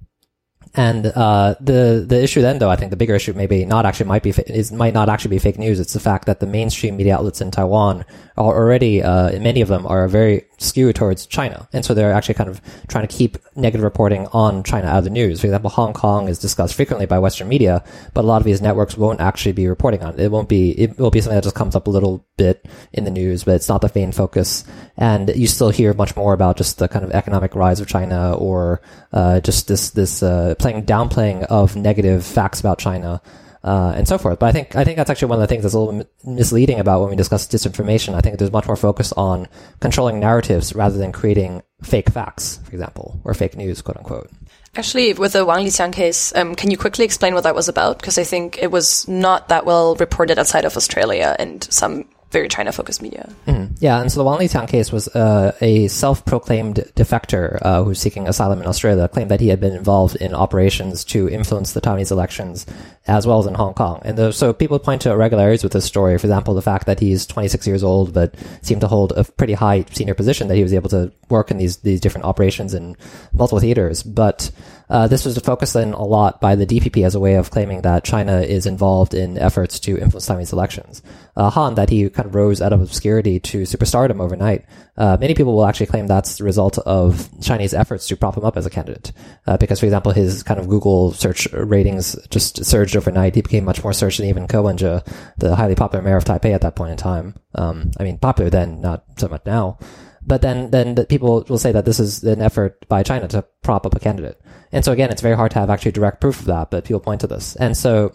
[0.73, 4.05] and uh, the the issue then, though, I think the bigger issue maybe not actually
[4.05, 5.81] might be is might not actually be fake news.
[5.81, 8.05] It's the fact that the mainstream media outlets in Taiwan
[8.37, 11.67] are already uh, many of them are very skewed towards China.
[11.73, 15.03] And so they're actually kind of trying to keep negative reporting on China out of
[15.03, 15.41] the news.
[15.41, 18.61] For example, Hong Kong is discussed frequently by Western media, but a lot of these
[18.61, 20.19] networks won't actually be reporting on it.
[20.19, 23.03] It won't be, it will be something that just comes up a little bit in
[23.03, 24.63] the news, but it's not the main focus.
[24.97, 28.33] And you still hear much more about just the kind of economic rise of China
[28.33, 33.21] or, uh, just this, this, uh, playing, downplaying of negative facts about China
[33.63, 34.39] uh, and so forth.
[34.39, 36.79] But I think I think that's actually one of the things that's a little misleading
[36.79, 38.13] about when we discuss disinformation.
[38.15, 39.47] I think there's much more focus on
[39.79, 44.29] controlling narratives rather than creating fake facts, for example, or fake news, quote unquote.
[44.75, 47.99] Actually, with the Wang Liqiang case, um, can you quickly explain what that was about?
[47.99, 52.47] Because I think it was not that well reported outside of Australia and some very
[52.47, 53.29] China focused media.
[53.45, 53.77] Mm.
[53.79, 57.99] Yeah, and so the Wang Liqiang case was uh, a self proclaimed defector uh, who's
[57.99, 61.81] seeking asylum in Australia claimed that he had been involved in operations to influence the
[61.81, 62.65] Taiwanese elections
[63.07, 64.01] as well as in Hong Kong.
[64.05, 66.17] And the, so people point to irregularities with this story.
[66.17, 69.53] For example, the fact that he's 26 years old but seemed to hold a pretty
[69.53, 72.95] high senior position that he was able to work in these these different operations in
[73.33, 74.03] multiple theaters.
[74.03, 74.51] But
[74.89, 77.81] uh, this was focused in a lot by the DPP as a way of claiming
[77.81, 81.01] that China is involved in efforts to influence Taiwanese elections.
[81.35, 84.65] Uh, Han, that he kind of rose out of obscurity to superstardom overnight.
[84.97, 88.43] Uh, many people will actually claim that's the result of Chinese efforts to prop him
[88.43, 89.11] up as a candidate.
[89.47, 93.35] Uh, because, for example, his kind of Google search ratings just surged overnight.
[93.35, 95.01] He became much more searched than even Ko Wen-je,
[95.37, 97.35] the highly popular mayor of Taipei at that point in time.
[97.55, 99.79] Um, I mean, popular then, not so much now.
[100.23, 103.45] But then, then the people will say that this is an effort by China to
[103.63, 104.39] prop up a candidate.
[104.71, 106.99] And so again, it's very hard to have actually direct proof of that, but people
[106.99, 107.55] point to this.
[107.55, 108.13] And so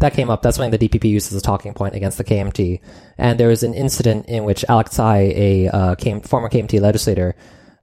[0.00, 0.42] that came up.
[0.42, 2.80] That's something the DPP used as a talking point against the KMT.
[3.18, 7.34] And there was an incident in which Alex Tsai, a uh, KM, former KMT legislator,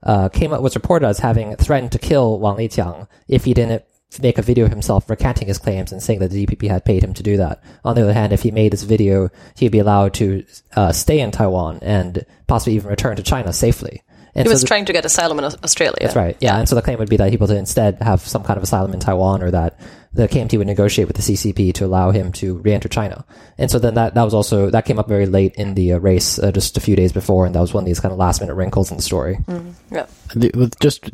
[0.04, 3.84] uh, came up was reported as having threatened to kill Wang Liqiang if he didn't
[4.22, 7.14] make a video himself recanting his claims and saying that the DPP had paid him
[7.14, 7.64] to do that.
[7.84, 10.46] On the other hand, if he made this video, he'd be allowed to
[10.76, 14.04] uh, stay in Taiwan and possibly even return to China safely.
[14.36, 15.98] And he was so the, trying to get asylum in Australia.
[16.02, 16.36] That's right.
[16.40, 16.58] Yeah.
[16.58, 18.94] And so the claim would be that he would instead have some kind of asylum
[18.94, 19.80] in Taiwan or that
[20.14, 23.26] the KMT would negotiate with the CCP to allow him to re-enter China.
[23.58, 25.98] And so then that, that was also, that came up very late in the uh,
[26.00, 27.46] race, uh, just a few days before.
[27.46, 29.38] And that was one of these kind of last minute wrinkles in the story.
[29.48, 30.08] Mm, yeah.
[30.36, 31.12] With just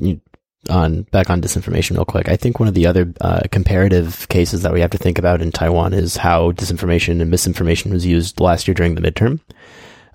[0.70, 2.28] on back on disinformation real quick.
[2.28, 5.42] I think one of the other uh, comparative cases that we have to think about
[5.42, 9.40] in Taiwan is how disinformation and misinformation was used last year during the midterm,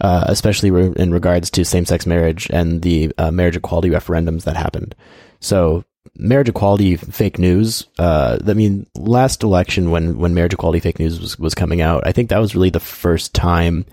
[0.01, 4.57] uh, especially re- in regards to same-sex marriage and the uh, marriage equality referendums that
[4.57, 4.95] happened.
[5.41, 5.85] So
[6.17, 7.87] marriage equality fake news.
[7.99, 12.07] Uh, I mean, last election when when marriage equality fake news was was coming out,
[12.07, 13.87] I think that was really the first time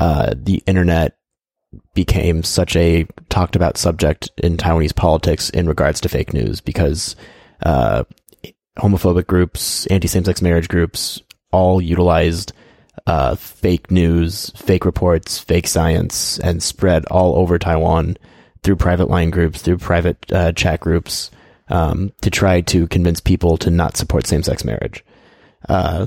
[0.00, 1.16] uh, the internet
[1.94, 7.14] became such a talked about subject in Taiwanese politics in regards to fake news because
[7.62, 8.04] uh,
[8.78, 12.52] homophobic groups, anti same sex marriage groups, all utilized
[13.10, 18.16] uh, fake news, fake reports, fake science, and spread all over Taiwan
[18.62, 21.32] through private line groups, through private uh, chat groups,
[21.70, 25.04] um, to try to convince people to not support same sex marriage.
[25.68, 26.06] Uh,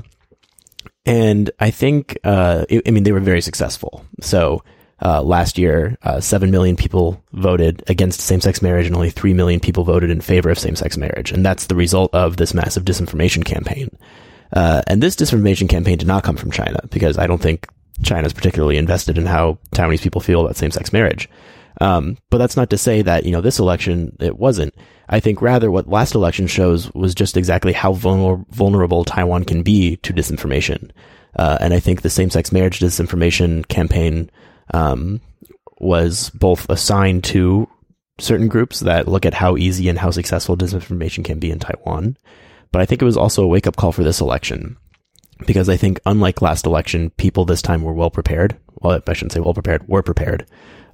[1.04, 4.06] and I think, uh, I mean, they were very successful.
[4.22, 4.64] So
[5.04, 9.34] uh, last year, uh, 7 million people voted against same sex marriage and only 3
[9.34, 11.32] million people voted in favor of same sex marriage.
[11.32, 13.90] And that's the result of this massive disinformation campaign.
[14.52, 17.66] Uh, and this disinformation campaign did not come from China because I don't think
[18.02, 21.28] China is particularly invested in how Taiwanese people feel about same sex marriage.
[21.80, 24.74] Um, but that's not to say that, you know, this election, it wasn't.
[25.08, 29.62] I think rather what last election shows was just exactly how vulner- vulnerable Taiwan can
[29.62, 30.90] be to disinformation.
[31.36, 34.30] Uh, and I think the same sex marriage disinformation campaign
[34.72, 35.20] um,
[35.78, 37.68] was both assigned to
[38.18, 42.16] certain groups that look at how easy and how successful disinformation can be in Taiwan.
[42.74, 44.76] But I think it was also a wake up call for this election
[45.46, 48.56] because I think unlike last election, people this time were well prepared.
[48.80, 50.44] Well, I shouldn't say well prepared, were prepared,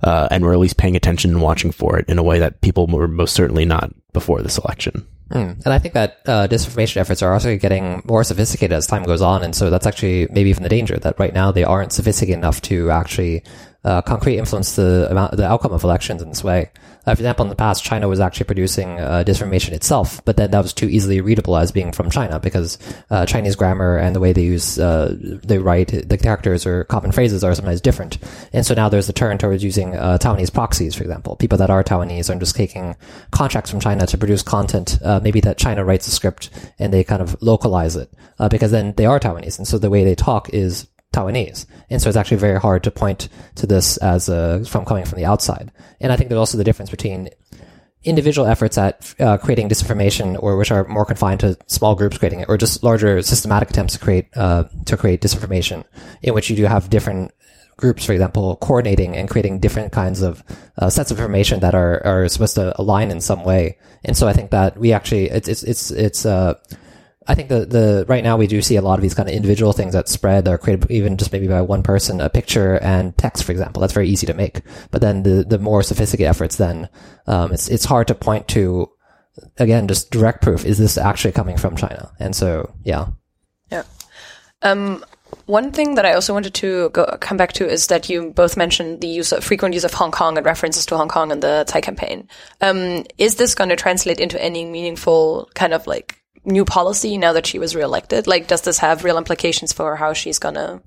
[0.03, 2.61] uh, and were at least paying attention and watching for it in a way that
[2.61, 5.09] people were most certainly not before this election.
[5.31, 5.65] Mm.
[5.65, 9.23] And I think that uh, disinformation efforts are also getting more sophisticated as time goes
[9.23, 9.43] on.
[9.43, 12.61] And so that's actually maybe even the danger that right now they aren't sophisticated enough
[12.63, 13.43] to actually
[13.85, 16.71] uh, concrete influence the amount, the outcome of elections in this way.
[17.07, 20.51] Uh, for example, in the past, China was actually producing uh, disinformation itself, but then
[20.51, 24.21] that was too easily readable as being from China because uh, Chinese grammar and the
[24.21, 28.19] way they use uh, they write the characters or common phrases are sometimes different.
[28.53, 31.37] And so now there's a turn towards using uh, Taiwanese proxies, for example.
[31.37, 32.97] People that are Taiwanese are just taking
[33.31, 37.03] contracts from China to produce content, uh, maybe that China writes a script and they
[37.03, 38.13] kind of localize it
[38.51, 41.67] because then they are Taiwanese, and so the way they talk is Taiwanese.
[41.89, 45.19] And so it's actually very hard to point to this as a, from coming from
[45.19, 45.73] the outside.
[46.01, 47.31] And I think there's also the difference between
[48.03, 52.41] individual efforts at uh, creating disinformation or which are more confined to small groups creating
[52.41, 55.85] it or just larger systematic attempts to create uh, to create disinformation
[56.23, 57.31] in which you do have different
[57.77, 60.45] groups, for example, coordinating and creating different kinds of
[60.79, 63.77] uh, sets of information that are are supposed to align in some way.
[64.05, 66.55] And so I think that we actually it's it's it's it's uh
[67.31, 69.35] I think the the right now we do see a lot of these kind of
[69.37, 73.17] individual things that spread or created even just maybe by one person, a picture and
[73.17, 73.81] text, for example.
[73.81, 74.63] That's very easy to make.
[74.91, 76.89] But then the the more sophisticated efforts, then
[77.29, 78.91] um, it's it's hard to point to
[79.59, 80.65] again just direct proof.
[80.65, 82.11] Is this actually coming from China?
[82.19, 83.07] And so yeah,
[83.71, 83.85] yeah.
[84.63, 85.05] Um,
[85.47, 88.57] one thing that I also wanted to go, come back to is that you both
[88.57, 91.39] mentioned the use of frequent use of Hong Kong and references to Hong Kong in
[91.39, 92.29] the Tsai campaign.
[92.61, 97.33] Um, is this going to translate into any meaningful kind of like new policy now
[97.33, 98.27] that she was reelected?
[98.27, 100.83] Like, does this have real implications for how she's gonna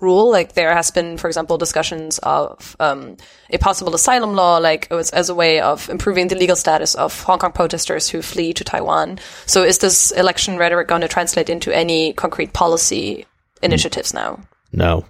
[0.00, 0.30] rule?
[0.30, 3.16] Like, there has been, for example, discussions of um,
[3.50, 6.94] a possible asylum law, like it was as a way of improving the legal status
[6.94, 9.18] of Hong Kong protesters who flee to Taiwan.
[9.46, 13.26] So, is this election rhetoric going to translate into any concrete policy
[13.62, 14.40] initiatives now?
[14.72, 15.04] No.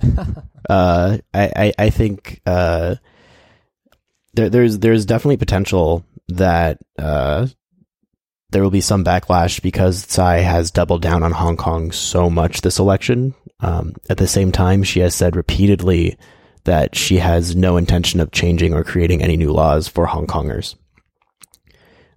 [0.68, 2.96] uh, I, I, I think uh,
[4.34, 7.46] there, there's there's definitely potential that uh,
[8.50, 12.62] there will be some backlash because Tsai has doubled down on Hong Kong so much
[12.62, 13.34] this election.
[13.60, 16.16] Um, at the same time, she has said repeatedly
[16.64, 20.76] that she has no intention of changing or creating any new laws for Hong Kongers.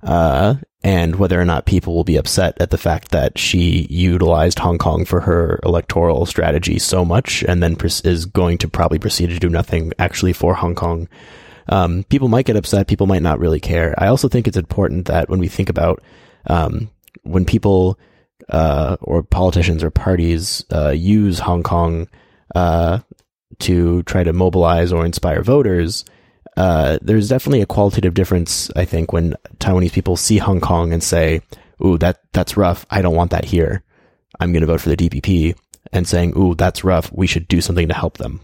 [0.04, 4.60] Uh, and whether or not people will be upset at the fact that she utilized
[4.60, 9.28] Hong Kong for her electoral strategy so much and then is going to probably proceed
[9.28, 11.08] to do nothing actually for Hong Kong.
[11.70, 12.88] Um, people might get upset.
[12.88, 13.94] People might not really care.
[13.98, 16.02] I also think it's important that when we think about
[16.48, 16.90] um,
[17.24, 18.00] when people
[18.50, 22.08] uh, or politicians or parties uh, use Hong Kong
[22.56, 23.00] uh,
[23.60, 26.06] to try to mobilize or inspire voters,
[26.58, 28.70] uh, there's definitely a qualitative difference.
[28.76, 31.42] I think when Taiwanese people see Hong Kong and say,
[31.84, 32.86] "Ooh, that that's rough.
[32.90, 33.84] I don't want that here.
[34.40, 35.56] I'm going to vote for the DPP,"
[35.94, 37.12] and saying, "Ooh, that's rough.
[37.14, 38.42] We should do something to help them."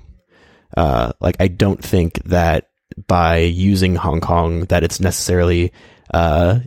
[0.75, 2.69] Uh, like I don't think that
[3.05, 5.71] by using Hong Kong that it's necessarily
[6.13, 6.59] uh,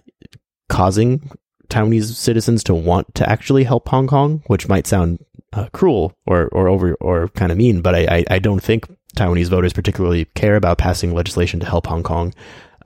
[0.68, 1.30] causing
[1.68, 6.48] Taiwanese citizens to want to actually help Hong Kong, which might sound uh, cruel or,
[6.48, 10.26] or over or kind of mean, but I, I, I don't think Taiwanese voters particularly
[10.26, 12.34] care about passing legislation to help Hong Kong.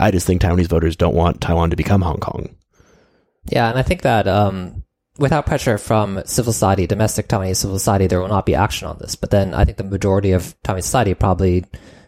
[0.00, 2.56] I just think Taiwanese voters don't want Taiwan to become Hong Kong.
[3.46, 4.84] Yeah, and I think that um,
[5.18, 8.98] without pressure from civil society, domestic Taiwanese civil society, there will not be action on
[8.98, 9.14] this.
[9.14, 11.64] But then I think the majority of Taiwanese society probably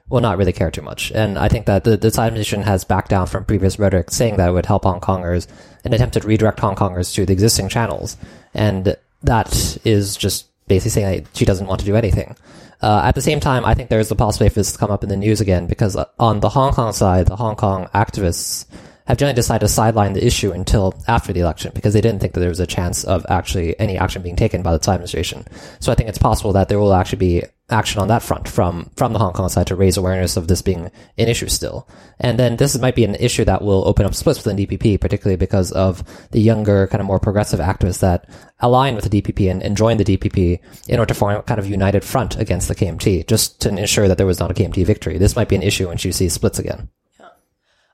[0.09, 1.11] will not really care too much.
[1.13, 4.37] And I think that the, the Tsai administration has backed down from previous rhetoric saying
[4.37, 5.49] that it would help Hong Kongers
[5.85, 8.17] and attempted to redirect Hong Kongers to the existing channels.
[8.55, 12.37] And that is just basically saying that she doesn't want to do anything.
[12.83, 15.03] Uh, at the same time, I think there's a possibility for this to come up
[15.03, 18.67] in the news again because on the Hong Kong side, the Hong Kong activists
[19.07, 22.35] have generally decided to sideline the issue until after the election because they didn't think
[22.35, 25.45] that there was a chance of actually any action being taken by the Tsai administration.
[25.81, 28.91] So I think it's possible that there will actually be action on that front from
[28.97, 31.89] from the Hong Kong side to raise awareness of this being an issue still.
[32.21, 35.37] And then this might be an issue that will open up splits within DPP, particularly
[35.37, 38.29] because of the younger, kind of more progressive activists that
[38.61, 41.59] align with the DPP and, and join the DPP in order to form a kind
[41.59, 44.87] of united front against the KMT, just to ensure that there was not a KMT
[44.87, 45.19] victory.
[45.19, 46.89] This might be an issue when you see splits again.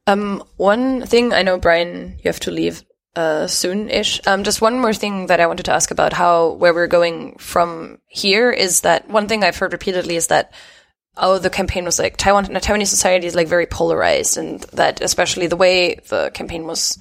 [0.07, 2.83] Um, one thing I know, Brian, you have to leave
[3.15, 4.27] uh, soon-ish.
[4.27, 7.37] Um, just one more thing that I wanted to ask about how where we're going
[7.39, 10.53] from here is that one thing I've heard repeatedly is that
[11.17, 15.47] oh the campaign was like Taiwan Taiwanese society is like very polarized and that especially
[15.47, 16.99] the way the campaign was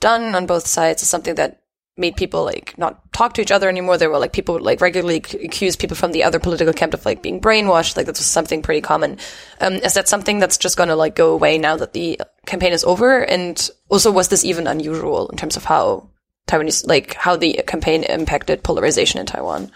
[0.00, 1.62] done on both sides is something that
[1.96, 3.96] made people like not talk to each other anymore.
[3.96, 7.04] There were like people would like regularly accuse people from the other political camp of
[7.06, 7.96] like being brainwashed.
[7.96, 9.18] Like that was something pretty common.
[9.60, 12.72] Um, is that something that's just going to like go away now that the campaign
[12.72, 13.24] is over?
[13.24, 16.10] And also, was this even unusual in terms of how
[16.48, 19.70] Taiwanese, like how the campaign impacted polarization in Taiwan?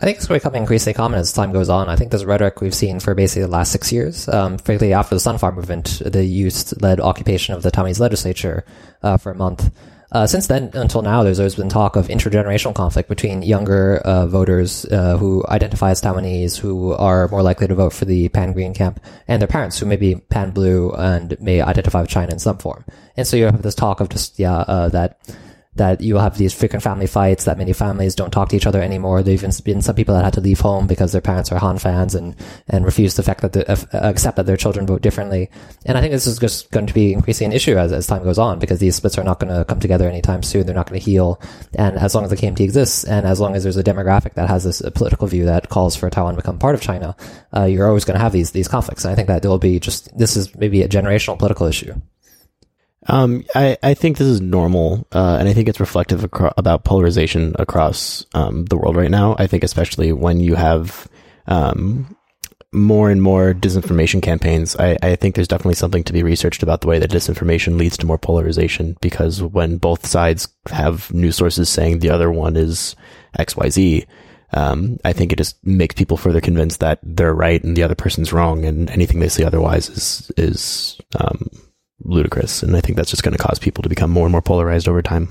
[0.00, 1.90] I think it's becoming increasingly common as time goes on.
[1.90, 5.14] I think this rhetoric we've seen for basically the last six years, um, particularly after
[5.14, 8.64] the Sunflower Movement, the youth-led occupation of the Taiwanese legislature
[9.02, 9.70] uh, for a month.
[10.12, 14.26] Uh, since then until now, there's always been talk of intergenerational conflict between younger uh,
[14.26, 18.52] voters uh, who identify as Taiwanese, who are more likely to vote for the pan
[18.52, 22.32] green camp, and their parents who may be pan blue and may identify with China
[22.32, 22.84] in some form.
[23.16, 25.20] And so you have this talk of just yeah uh, that
[25.80, 28.66] that you will have these frequent family fights, that many families don't talk to each
[28.66, 29.22] other anymore.
[29.22, 31.58] There have even been some people that had to leave home because their parents are
[31.58, 32.36] Han fans and,
[32.68, 35.48] and refuse the fact that they, uh, accept that their children vote differently.
[35.86, 38.22] And I think this is just going to be increasing an issue as, as time
[38.22, 40.66] goes on because these splits are not going to come together anytime soon.
[40.66, 41.40] They're not going to heal.
[41.74, 44.50] And as long as the KMT exists and as long as there's a demographic that
[44.50, 47.16] has this political view that calls for Taiwan to become part of China,
[47.56, 49.06] uh, you're always going to have these, these conflicts.
[49.06, 51.94] And I think that there will be just, this is maybe a generational political issue.
[53.06, 56.84] Um, I, I think this is normal, uh, and I think it's reflective acro- about
[56.84, 59.36] polarization across um, the world right now.
[59.38, 61.08] I think especially when you have
[61.46, 62.14] um,
[62.72, 66.82] more and more disinformation campaigns, I, I think there's definitely something to be researched about
[66.82, 68.96] the way that disinformation leads to more polarization.
[69.00, 72.96] Because when both sides have news sources saying the other one is
[73.38, 74.06] X, Y, Z,
[74.52, 77.94] um, I think it just makes people further convinced that they're right and the other
[77.94, 81.48] person's wrong, and anything they say otherwise is is um,
[82.02, 82.62] ludicrous.
[82.62, 84.88] And I think that's just going to cause people to become more and more polarized
[84.88, 85.28] over time.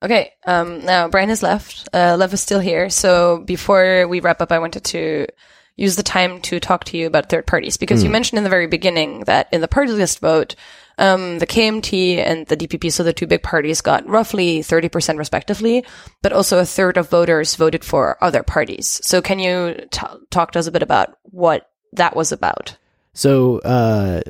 [0.00, 1.88] Okay, um, now Brian has left.
[1.92, 2.88] Uh, Lev is still here.
[2.88, 5.26] So before we wrap up, I wanted to
[5.74, 8.50] use the time to talk to you about third parties because you mentioned in the
[8.50, 10.56] very beginning that in the party list vote,
[10.98, 15.84] um, the KMT and the DPP, so the two big parties, got roughly 30% respectively,
[16.20, 19.00] but also a third of voters voted for other parties.
[19.04, 22.76] So can you t- talk to us a bit about what that was about?
[23.14, 24.22] So, uh,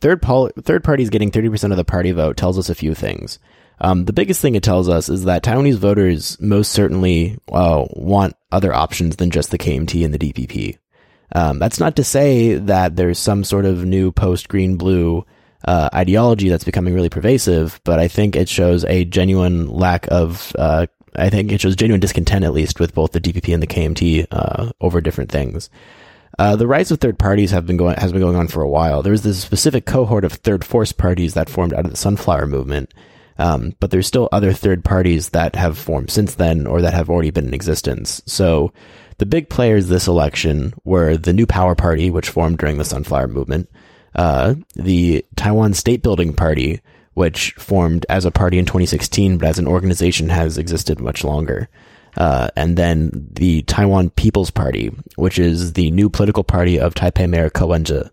[0.00, 0.24] third
[0.62, 3.38] third parties getting 30% of the party vote tells us a few things.
[3.78, 8.34] Um, the biggest thing it tells us is that Taiwanese voters most certainly uh, want
[8.50, 10.78] other options than just the KMT and the DPP.
[11.34, 15.26] Um, that's not to say that there's some sort of new post green blue
[15.66, 20.54] uh, ideology that's becoming really pervasive, but I think it shows a genuine lack of,
[20.58, 20.86] uh,
[21.16, 24.26] I think it shows genuine discontent at least with both the DPP and the KMT
[24.30, 25.68] uh, over different things.
[26.38, 28.68] Uh, the rise of third parties have been going has been going on for a
[28.68, 29.02] while.
[29.02, 32.46] There was this specific cohort of third force parties that formed out of the Sunflower
[32.46, 32.92] movement,
[33.38, 37.08] um, but there's still other third parties that have formed since then or that have
[37.08, 38.22] already been in existence.
[38.26, 38.72] So
[39.18, 43.28] the big players this election were the New Power Party, which formed during the Sunflower
[43.28, 43.70] movement,
[44.14, 46.80] uh, the Taiwan State Building Party,
[47.14, 51.68] which formed as a party in 2016, but as an organization has existed much longer.
[52.16, 57.28] Uh, and then the Taiwan People's Party, which is the new political party of Taipei
[57.28, 58.04] Mayor Ko Wen-je.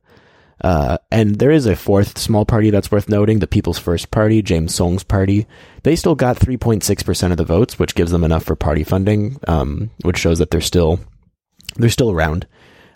[0.62, 4.42] Uh, and there is a fourth small party that's worth noting, the People's First Party,
[4.42, 5.46] James Soong's party.
[5.84, 9.90] They still got 3.6% of the votes, which gives them enough for party funding, um,
[10.04, 11.00] which shows that they're still,
[11.76, 12.48] they're still around.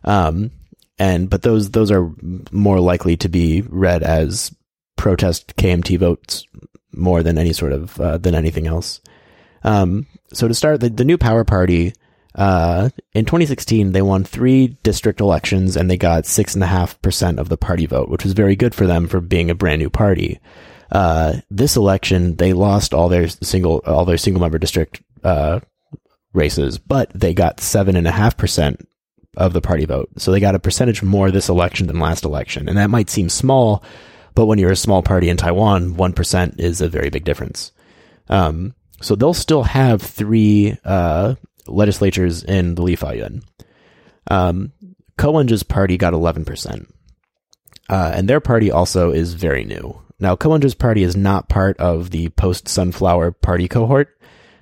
[0.05, 0.51] Um,
[0.97, 2.09] and, but those, those are
[2.51, 4.55] more likely to be read as
[4.95, 6.45] protest KMT votes
[6.93, 9.01] more than any sort of, uh, than anything else.
[9.63, 11.93] Um, so to start, the, the new power party,
[12.35, 17.01] uh, in 2016, they won three district elections and they got six and a half
[17.01, 19.79] percent of the party vote, which was very good for them for being a brand
[19.79, 20.39] new party.
[20.91, 25.59] Uh, this election, they lost all their single, all their single member district, uh,
[26.33, 28.87] races, but they got seven and a half percent
[29.35, 30.09] of the party vote.
[30.17, 32.69] So they got a percentage more this election than last election.
[32.69, 33.83] And that might seem small,
[34.35, 37.71] but when you're a small party in Taiwan, 1% is a very big difference.
[38.29, 41.35] Um, so they'll still have three, uh,
[41.67, 43.43] legislatures in the Li Fa-yuen.
[44.29, 44.71] Um,
[45.17, 46.87] Ko Wen-je's party got 11%.
[47.89, 50.01] Uh, and their party also is very new.
[50.19, 54.09] Now, Ko Wen-je's party is not part of the post-Sunflower party cohort.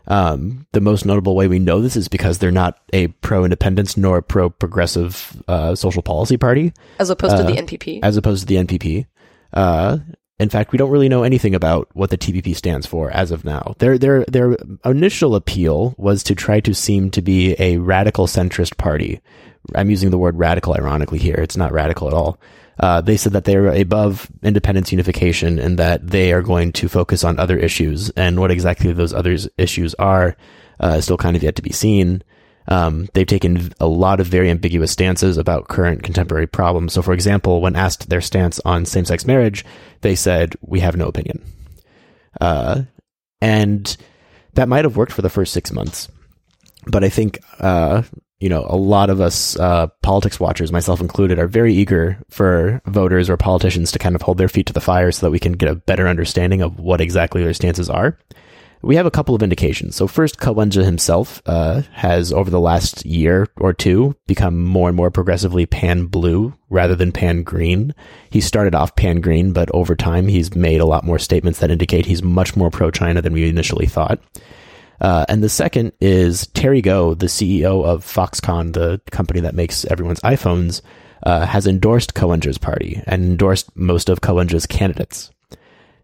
[0.08, 4.18] Um, the most notable way we know this is because they're not a pro-independence nor
[4.18, 8.02] a pro-progressive uh, social policy party, As opposed to Uh, the NPP.
[8.04, 9.08] as opposed to the NPP.
[9.52, 9.98] Uh,
[10.38, 13.46] in fact, we don't really know anything about what the TPP stands for as of
[13.46, 13.76] now.
[13.80, 18.78] Their their their initial appeal was to try to seem to be a radical centrist
[18.78, 19.22] party.
[19.74, 21.36] I'm using the word radical ironically here.
[21.36, 22.38] It's not radical at all.
[22.78, 27.24] Uh, they said that they're above independence unification and that they are going to focus
[27.24, 28.10] on other issues.
[28.12, 30.36] And what exactly those other issues are
[30.84, 32.22] uh, is still kind of yet to be seen.
[32.68, 36.94] Um, they've taken a lot of very ambiguous stances about current contemporary problems.
[36.94, 39.64] So, for example, when asked their stance on same-sex marriage,
[40.02, 41.44] they said, "We have no opinion,"
[42.42, 42.84] uh,
[43.42, 43.96] and
[44.54, 46.10] that might have worked for the first six months.
[46.88, 48.04] But I think, uh,
[48.40, 52.82] you know, a lot of us uh, politics watchers, myself included, are very eager for
[52.86, 55.40] voters or politicians to kind of hold their feet to the fire so that we
[55.40, 58.18] can get a better understanding of what exactly their stances are
[58.86, 59.96] we have a couple of indications.
[59.96, 64.96] So first, Ko himself uh, has, over the last year or two, become more and
[64.96, 67.96] more progressively pan-blue rather than pan-green.
[68.30, 72.06] He started off pan-green, but over time he's made a lot more statements that indicate
[72.06, 74.20] he's much more pro-China than we initially thought.
[75.02, 79.84] Uh, and the second is Terry Gou, the CEO of Foxconn, the company that makes
[79.86, 80.82] everyone's iPhones,
[81.24, 85.32] uh, has endorsed Ko party and endorsed most of Ko candidates.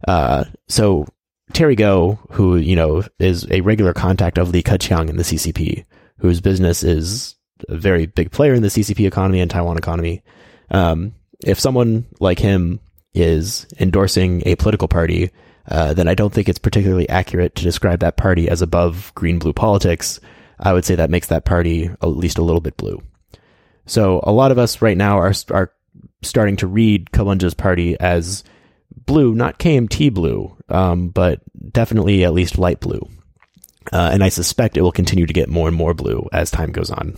[0.07, 1.05] Uh, so
[1.53, 5.85] Terry Gou, who, you know, is a regular contact of Li Keqiang in the CCP,
[6.17, 7.35] whose business is
[7.69, 10.23] a very big player in the CCP economy and Taiwan economy.
[10.69, 12.79] Um, if someone like him
[13.13, 15.31] is endorsing a political party,
[15.69, 19.39] uh, then I don't think it's particularly accurate to describe that party as above green
[19.39, 20.19] blue politics.
[20.59, 23.01] I would say that makes that party at least a little bit blue.
[23.85, 25.73] So a lot of us right now are are
[26.21, 28.43] starting to read Ko Wen-je's party as
[29.05, 33.07] blue, not KMT blue, um, but definitely at least light blue.
[33.91, 36.71] Uh, and I suspect it will continue to get more and more blue as time
[36.71, 37.15] goes on.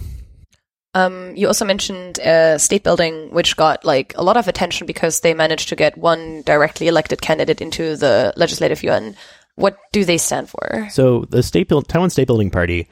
[0.96, 5.22] Um, you also mentioned uh, state building, which got like a lot of attention because
[5.22, 9.16] they managed to get one directly elected candidate into the legislative yuan.
[9.56, 10.88] What do they stand for?
[10.92, 12.88] So the state build, Taiwan State Building Party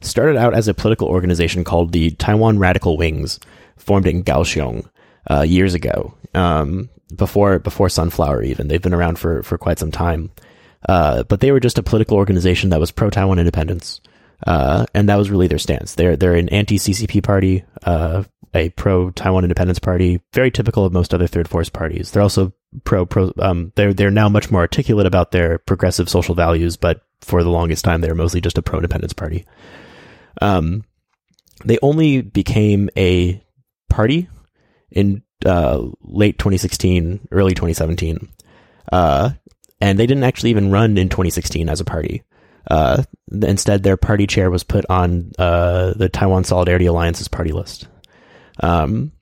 [0.00, 3.38] started out as a political organization called the Taiwan Radical Wings,
[3.76, 4.88] formed in Kaohsiung
[5.30, 8.42] uh, years ago, um, before before Sunflower.
[8.42, 10.30] Even they've been around for for quite some time,
[10.88, 14.00] uh, but they were just a political organization that was pro Taiwan independence.
[14.46, 15.94] Uh, and that was really their stance.
[15.94, 20.92] They're they're an anti CCP party, uh, a pro Taiwan independence party, very typical of
[20.92, 22.10] most other third force parties.
[22.10, 22.52] They're also
[22.84, 23.32] pro pro.
[23.38, 27.50] Um, they're they're now much more articulate about their progressive social values, but for the
[27.50, 29.46] longest time they were mostly just a pro independence party.
[30.40, 30.84] Um,
[31.64, 33.42] they only became a
[33.88, 34.28] party
[34.90, 38.28] in uh, late 2016, early 2017,
[38.92, 39.30] uh,
[39.80, 42.22] and they didn't actually even run in 2016 as a party.
[42.70, 47.88] Uh, instead, their party chair was put on uh, the Taiwan Solidarity Alliance's party list.
[48.60, 49.12] Um,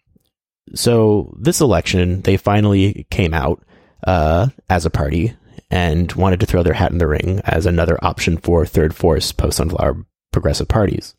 [0.74, 3.64] so this election, they finally came out
[4.06, 5.34] uh, as a party
[5.70, 9.32] and wanted to throw their hat in the ring as another option for third force
[9.32, 11.14] post sunflower progressive parties.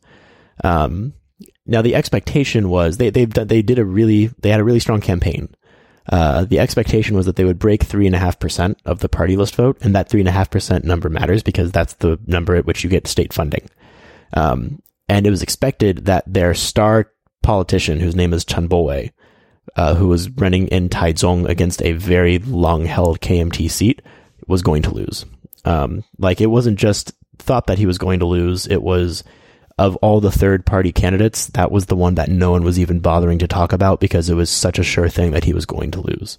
[0.62, 1.14] Um,
[1.66, 5.00] now the expectation was they they they did a really they had a really strong
[5.00, 5.48] campaign.
[6.10, 9.08] Uh, the expectation was that they would break three and a half percent of the
[9.08, 12.18] party list vote, and that three and a half percent number matters because that's the
[12.26, 13.68] number at which you get state funding.
[14.34, 17.12] Um, and it was expected that their star
[17.42, 19.12] politician, whose name is Chen Bo-wei,
[19.76, 24.02] uh, who was running in Taichung against a very long-held KMT seat,
[24.46, 25.24] was going to lose.
[25.64, 29.22] Um, like it wasn't just thought that he was going to lose; it was
[29.78, 33.00] of all the third party candidates, that was the one that no one was even
[33.00, 35.90] bothering to talk about because it was such a sure thing that he was going
[35.92, 36.38] to lose.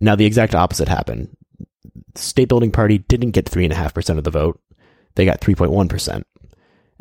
[0.00, 1.36] Now, the exact opposite happened.
[2.14, 4.60] State Building Party didn't get 3.5% of the vote.
[5.14, 6.24] They got 3.1%.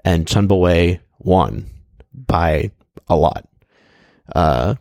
[0.04, 1.70] And Chen Bo-wei won
[2.14, 2.72] by
[3.08, 3.48] a lot.
[4.34, 4.76] Uh,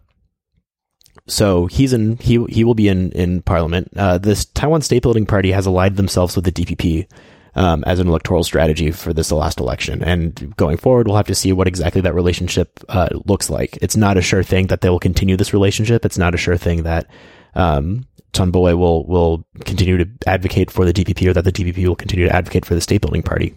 [1.26, 3.90] so he's in, he, he will be in, in parliament.
[3.96, 7.06] Uh, this Taiwan State Building Party has allied themselves with the DPP,
[7.54, 10.02] um, as an electoral strategy for this last election.
[10.02, 13.78] And going forward, we'll have to see what exactly that relationship uh, looks like.
[13.82, 16.04] It's not a sure thing that they will continue this relationship.
[16.04, 17.08] It's not a sure thing that
[17.54, 21.96] um, Chen will will continue to advocate for the DPP or that the DPP will
[21.96, 23.54] continue to advocate for the state building party.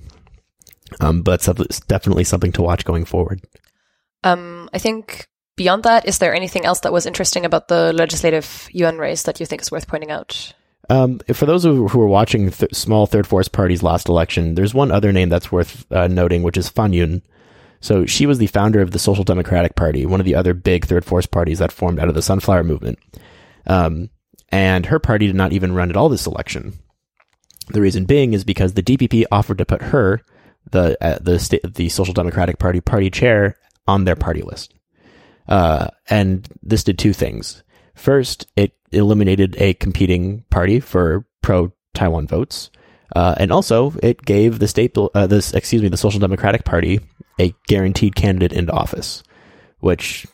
[0.99, 3.41] Um, but it's definitely something to watch going forward.
[4.23, 8.67] Um, I think beyond that, is there anything else that was interesting about the legislative
[8.71, 10.53] Yuan race that you think is worth pointing out?
[10.91, 14.91] Um, for those who, are watching th- small third force parties last election, there's one
[14.91, 17.21] other name that's worth uh, noting, which is Fan Yun.
[17.79, 20.85] So she was the founder of the Social Democratic Party, one of the other big
[20.85, 22.99] third force parties that formed out of the Sunflower Movement.
[23.65, 24.09] Um,
[24.49, 26.77] and her party did not even run at all this election.
[27.69, 30.19] The reason being is because the DPP offered to put her,
[30.71, 33.55] the uh, the sta- the Social Democratic Party party chair,
[33.87, 34.73] on their party list.
[35.47, 37.63] Uh, and this did two things.
[38.01, 42.71] First, it eliminated a competing party for pro Taiwan votes.
[43.15, 46.99] Uh, and also, it gave the state, uh, this, excuse me, the Social Democratic Party
[47.39, 49.21] a guaranteed candidate into office,
[49.81, 50.25] which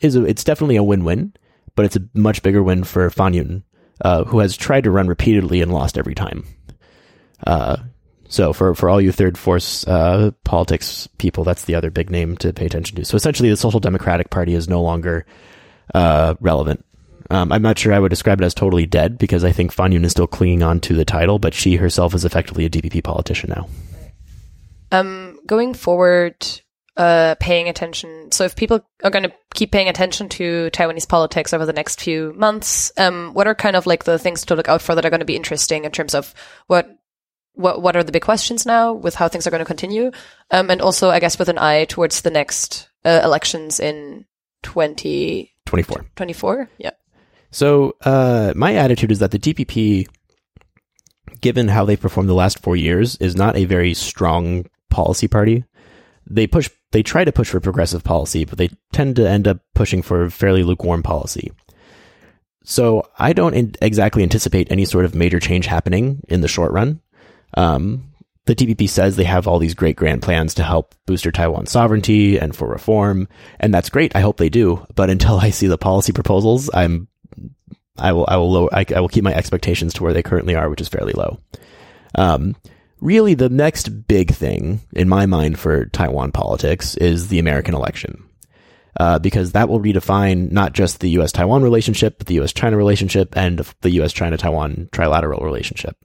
[0.00, 1.32] is a, it's definitely a win-win,
[1.74, 3.64] but it's a much bigger win for Fan Yun,
[4.02, 6.44] uh, who has tried to run repeatedly and lost every time.
[7.46, 7.78] Uh,
[8.28, 12.36] so for, for all you third force uh, politics people, that's the other big name
[12.36, 13.06] to pay attention to.
[13.06, 15.24] So essentially, the Social Democratic Party is no longer
[15.94, 16.84] uh, relevant
[17.30, 19.92] um, I'm not sure I would describe it as totally dead because I think Fan
[19.92, 23.04] Yun is still clinging on to the title, but she herself is effectively a DPP
[23.04, 23.68] politician now.
[24.92, 26.34] Um, going forward,
[26.96, 28.32] uh, paying attention.
[28.32, 32.00] So if people are going to keep paying attention to Taiwanese politics over the next
[32.00, 35.04] few months, um, what are kind of like the things to look out for that
[35.06, 36.34] are going to be interesting in terms of
[36.66, 36.88] what
[37.54, 40.10] what what are the big questions now with how things are going to continue,
[40.50, 44.24] um, and also I guess with an eye towards the next uh, elections in
[44.62, 46.06] 2024.
[46.16, 46.90] 24, yeah.
[47.50, 50.06] So uh, my attitude is that the DPP,
[51.40, 55.64] given how they performed the last four years, is not a very strong policy party.
[56.28, 59.58] They push, they try to push for progressive policy, but they tend to end up
[59.74, 61.50] pushing for fairly lukewarm policy.
[62.62, 66.72] So I don't in- exactly anticipate any sort of major change happening in the short
[66.72, 67.00] run.
[67.56, 68.12] Um,
[68.46, 72.38] the TPP says they have all these great grand plans to help booster Taiwan sovereignty
[72.38, 73.28] and for reform,
[73.58, 74.14] and that's great.
[74.14, 74.86] I hope they do.
[74.94, 77.08] But until I see the policy proposals, I'm
[78.00, 80.54] I will I will lower, I, I, will keep my expectations to where they currently
[80.54, 81.38] are, which is fairly low.
[82.14, 82.56] Um,
[83.00, 88.24] really, the next big thing in my mind for Taiwan politics is the American election.
[88.98, 91.30] Uh, because that will redefine not just the U.S.
[91.30, 92.52] Taiwan relationship, but the U.S.
[92.52, 94.12] China relationship and the U.S.
[94.12, 95.96] China Taiwan trilateral relationship.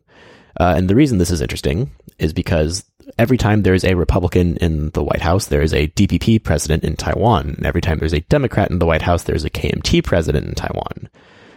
[0.60, 2.86] Uh, and the reason this is interesting is because
[3.18, 6.96] every time there's a Republican in the White House, there is a DPP president in
[6.96, 7.56] Taiwan.
[7.58, 10.56] And every time there's a Democrat in the White House, there's a KMT president in
[10.56, 11.10] Taiwan.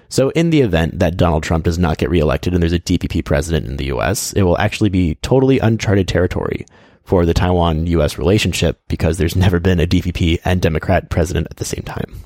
[0.08, 3.24] So in the event that Donald Trump does not get reelected and there's a DPP
[3.24, 6.66] president in the US, it will actually be totally uncharted territory
[7.04, 11.58] for the Taiwan US relationship because there's never been a DPP and Democrat president at
[11.58, 12.20] the same time.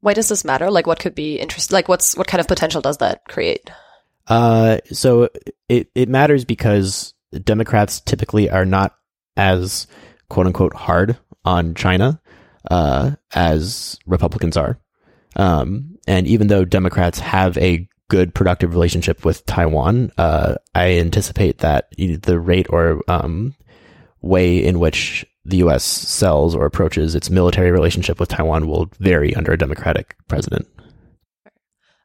[0.00, 0.70] Why does this matter?
[0.70, 1.74] Like what could be interesting?
[1.74, 3.70] like what's what kind of potential does that create?
[4.26, 5.28] Uh so
[5.68, 8.96] it it matters because Democrats typically are not
[9.36, 9.86] as
[10.28, 12.20] quote unquote hard on China
[12.70, 14.78] uh as Republicans are.
[15.36, 21.58] Um and even though Democrats have a good productive relationship with Taiwan, uh I anticipate
[21.58, 23.54] that the rate or um
[24.20, 25.84] way in which the U.S.
[25.84, 30.66] sells or approaches its military relationship with Taiwan will vary under a Democratic president.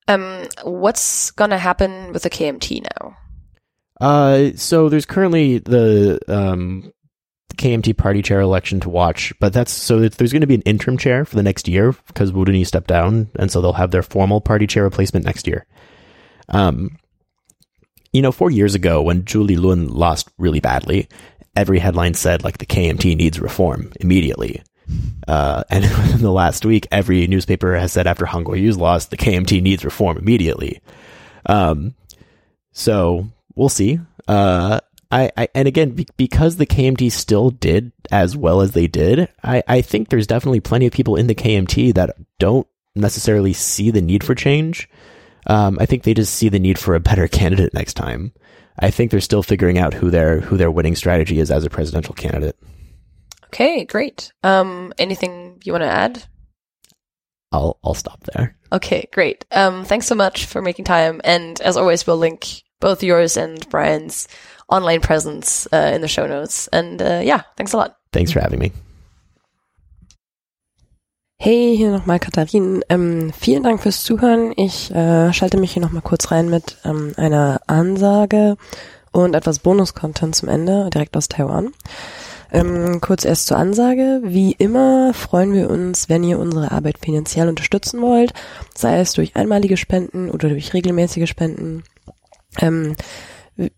[0.09, 3.17] Um, what's going to happen with the KMT now?
[4.01, 6.91] Uh, so there's currently the um,
[7.55, 10.97] KMT party chair election to watch, but that's so there's going to be an interim
[10.97, 14.03] chair for the next year because Wu Den-yih stepped down, and so they'll have their
[14.03, 15.65] formal party chair replacement next year.
[16.47, 16.97] Um,
[18.11, 21.07] you know, four years ago when Chu Li-luan lost really badly,
[21.55, 24.63] every headline said like the KMT needs reform immediately.
[25.27, 29.17] Uh, and in the last week, every newspaper has said after Han Kuo-yu's loss, the
[29.17, 30.81] KMT needs reform immediately.
[31.45, 31.93] Um,
[32.71, 33.99] so we'll see.
[34.27, 34.79] Uh,
[35.11, 39.29] I, I, and again, be, because the KMT still did as well as they did,
[39.43, 43.91] I, I think there's definitely plenty of people in the KMT that don't necessarily see
[43.91, 44.87] the need for change.
[45.47, 48.33] Um, I think they just see the need for a better candidate next time.
[48.77, 51.69] I think they're still figuring out who their who their winning strategy is as a
[51.69, 52.57] presidential candidate.
[53.47, 54.31] Okay, great.
[54.43, 56.23] Um, anything you want to add?
[57.51, 58.55] I'll I'll stop there.
[58.71, 59.45] Okay, great.
[59.51, 63.67] Um, thanks so much for making time, and as always, we'll link both yours and
[63.69, 64.27] Brian's
[64.69, 66.67] online presence uh, in the show notes.
[66.69, 67.95] And uh, yeah, thanks a lot.
[68.11, 68.71] Thanks for having me.
[71.41, 72.83] Hey, hier nochmal Katharin.
[72.89, 74.51] Ähm, vielen Dank fürs Zuhören.
[74.57, 78.57] Ich äh, schalte mich hier nochmal kurz rein mit ähm, einer Ansage
[79.13, 81.71] und etwas Bonus-Content zum Ende, direkt aus Taiwan.
[82.51, 84.19] Ähm, kurz erst zur Ansage.
[84.23, 88.33] Wie immer freuen wir uns, wenn ihr unsere Arbeit finanziell unterstützen wollt,
[88.75, 91.83] sei es durch einmalige Spenden oder durch regelmäßige Spenden.
[92.59, 92.97] Ähm,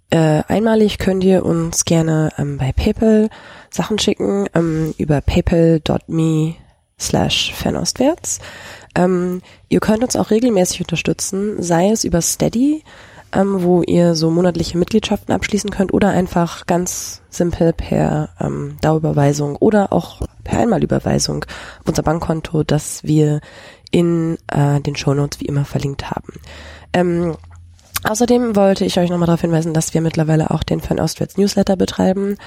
[0.09, 3.29] äh, einmalig könnt ihr uns gerne ähm, bei PayPal
[3.69, 6.55] Sachen schicken ähm, über paypal.me
[6.99, 8.39] slash fernostwärts.
[8.95, 12.84] Ähm, ihr könnt uns auch regelmäßig unterstützen, sei es über Steady,
[13.34, 19.55] ähm, wo ihr so monatliche Mitgliedschaften abschließen könnt oder einfach ganz simpel per ähm, Dauerüberweisung
[19.55, 21.45] oder auch per Einmalüberweisung
[21.79, 23.41] auf unser Bankkonto, das wir
[23.91, 26.34] in äh, den Shownotes wie immer verlinkt haben.
[26.93, 27.36] Ähm,
[28.04, 32.38] Außerdem wollte ich euch nochmal darauf hinweisen, dass wir mittlerweile auch den Fernostwärts Newsletter betreiben,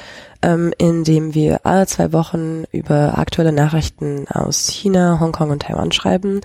[0.43, 5.93] ähm, in dem wir alle zwei Wochen über aktuelle Nachrichten aus China, Hongkong und Taiwan
[5.93, 6.41] schreiben.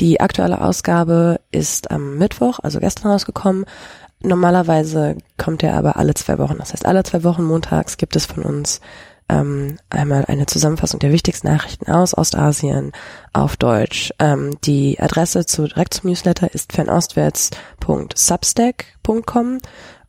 [0.00, 3.64] Die aktuelle Ausgabe ist am Mittwoch, also gestern rausgekommen.
[4.20, 6.56] Normalerweise kommt er aber alle zwei Wochen.
[6.58, 8.80] Das heißt, alle zwei Wochen montags gibt es von uns
[9.34, 12.92] ähm, einmal eine Zusammenfassung der wichtigsten Nachrichten aus Ostasien
[13.32, 14.12] auf Deutsch.
[14.18, 19.58] Ähm, die Adresse zu direkt zum Newsletter ist fernostwärts.substack.com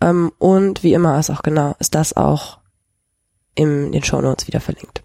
[0.02, 2.60] ähm, und wie immer ist auch genau, ist das auch
[3.56, 5.02] in den Show Notes wieder verlinkt.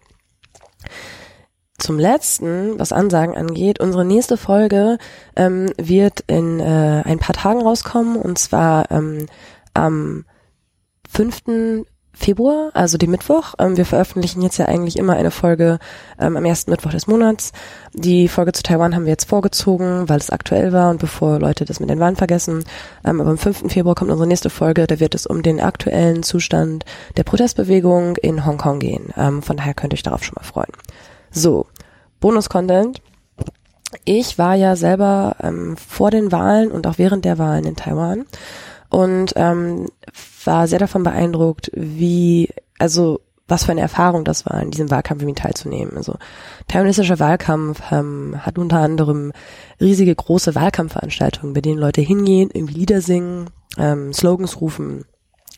[1.78, 4.98] Zum letzten, was Ansagen angeht, unsere nächste Folge
[5.34, 9.24] ähm, wird in äh, ein paar Tagen rauskommen und zwar ähm,
[9.72, 10.26] am
[11.08, 11.86] 5.
[12.20, 13.54] Februar, also dem Mittwoch.
[13.58, 15.78] Ähm, wir veröffentlichen jetzt ja eigentlich immer eine Folge
[16.18, 17.52] ähm, am ersten Mittwoch des Monats.
[17.94, 21.64] Die Folge zu Taiwan haben wir jetzt vorgezogen, weil es aktuell war und bevor Leute
[21.64, 22.64] das mit den Wahlen vergessen.
[23.04, 23.72] Ähm, aber am 5.
[23.72, 26.84] Februar kommt unsere nächste Folge, da wird es um den aktuellen Zustand
[27.16, 29.14] der Protestbewegung in Hongkong gehen.
[29.16, 30.72] Ähm, von daher könnt ihr euch darauf schon mal freuen.
[31.30, 31.66] So,
[32.20, 33.00] Bonus-Content.
[34.04, 38.26] Ich war ja selber ähm, vor den Wahlen und auch während der Wahlen in Taiwan
[38.90, 39.86] und ähm,
[40.44, 43.20] war sehr davon beeindruckt, wie, also
[43.50, 45.96] was für eine Erfahrung das war, in diesem Wahlkampf irgendwie teilzunehmen.
[45.96, 46.16] Also
[46.68, 49.32] taiwanesischer Wahlkampf ähm, hat unter anderem
[49.80, 55.04] riesige große Wahlkampfveranstaltungen, bei denen Leute hingehen, irgendwie Lieder singen, ähm, Slogans rufen,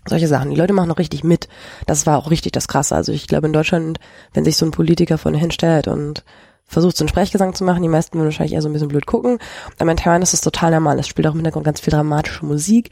[0.06, 0.50] solche Sachen.
[0.50, 1.48] Die Leute machen noch richtig mit.
[1.86, 2.96] Das war auch richtig das Krasse.
[2.96, 4.00] Also ich glaube in Deutschland,
[4.32, 6.24] wenn sich so ein Politiker vorne hinstellt und
[6.72, 7.82] versucht, so einen Sprechgesang zu machen.
[7.82, 9.38] Die meisten würden wahrscheinlich eher so ein bisschen blöd gucken.
[9.78, 10.98] Aber in Taiwan ist es total normal.
[10.98, 12.90] Es spielt auch im Hintergrund ganz viel dramatische Musik.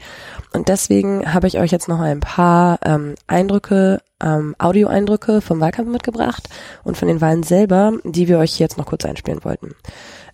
[0.53, 5.89] Und deswegen habe ich euch jetzt noch ein paar ähm, Eindrücke, ähm, Audio-Eindrücke vom Wahlkampf
[5.89, 6.47] mitgebracht
[6.83, 9.75] und von den Wahlen selber, die wir euch jetzt noch kurz einspielen wollten.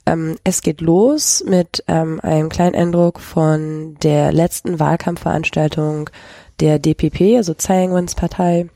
[0.06, 6.10] Ähm, es geht los mit ähm, einem kleinen Eindruck von der letzten Wahlkampfveranstaltung
[6.60, 8.70] der DPP, also Tsai Ing-wens Partei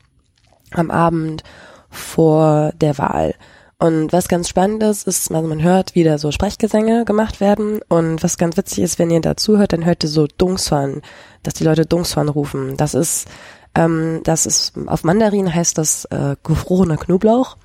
[0.72, 1.42] am Abend
[1.90, 3.34] vor der Wahl.
[3.82, 7.80] Und was ganz spannend ist, ist, also man hört, wie da so Sprechgesänge gemacht werden.
[7.88, 11.02] Und was ganz witzig ist, wenn ihr dazu hört, dann hört ihr so Dungswan,
[11.42, 12.76] dass die Leute Dungswan rufen.
[12.76, 13.26] Das ist
[13.74, 17.56] ähm, das ist auf Mandarin heißt das äh, gefrorener Knoblauch,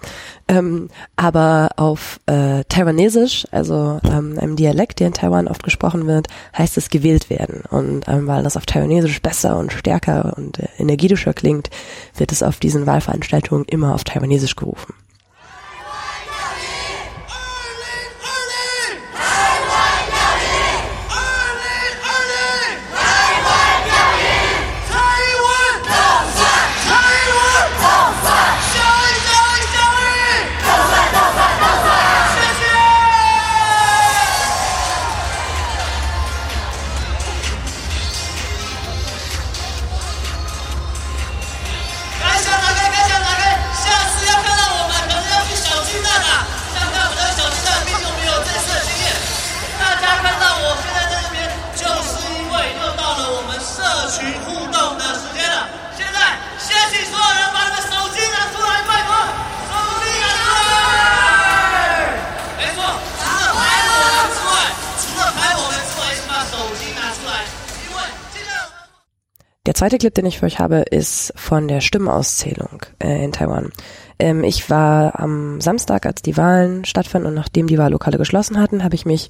[0.47, 6.29] ähm, aber auf äh, Taiwanesisch, also ähm, einem Dialekt, der in Taiwan oft gesprochen wird,
[6.57, 7.61] heißt es gewählt werden.
[7.69, 11.69] Und ähm, weil das auf Taiwanesisch besser und stärker und äh, energetischer klingt,
[12.15, 14.95] wird es auf diesen Wahlveranstaltungen immer auf Taiwanesisch gerufen.
[69.67, 73.73] Der zweite Clip, den ich für euch habe, ist von der Stimmauszählung äh, in Taiwan.
[74.17, 78.85] Ähm, ich war am Samstag, als die Wahlen stattfanden und nachdem die Wahllokale geschlossen hatten,
[78.85, 79.29] habe ich mich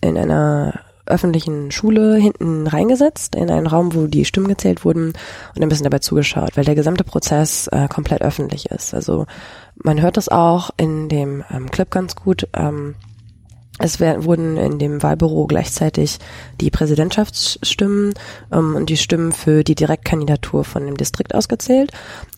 [0.00, 5.12] in einer öffentlichen Schule hinten reingesetzt, in einen Raum, wo die Stimmen gezählt wurden
[5.54, 8.94] und ein bisschen dabei zugeschaut, weil der gesamte Prozess äh, komplett öffentlich ist.
[8.94, 9.26] Also
[9.74, 12.48] man hört das auch in dem ähm, Clip ganz gut.
[12.54, 12.94] Ähm,
[13.80, 16.18] es werden, wurden in dem Wahlbüro gleichzeitig
[16.60, 18.14] die Präsidentschaftsstimmen
[18.52, 21.90] ähm, und die Stimmen für die Direktkandidatur von dem Distrikt ausgezählt.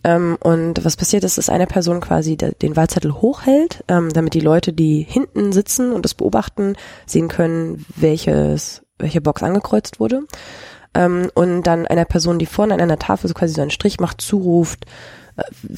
[0.03, 4.41] Ähm, und was passiert ist, dass eine Person quasi den Wahlzettel hochhält, ähm, damit die
[4.41, 6.75] Leute, die hinten sitzen und das beobachten,
[7.05, 10.23] sehen können, welches, welche Box angekreuzt wurde.
[10.95, 14.01] Ähm, und dann einer Person, die vorne an einer Tafel so quasi so einen Strich
[14.01, 14.87] macht, zuruft,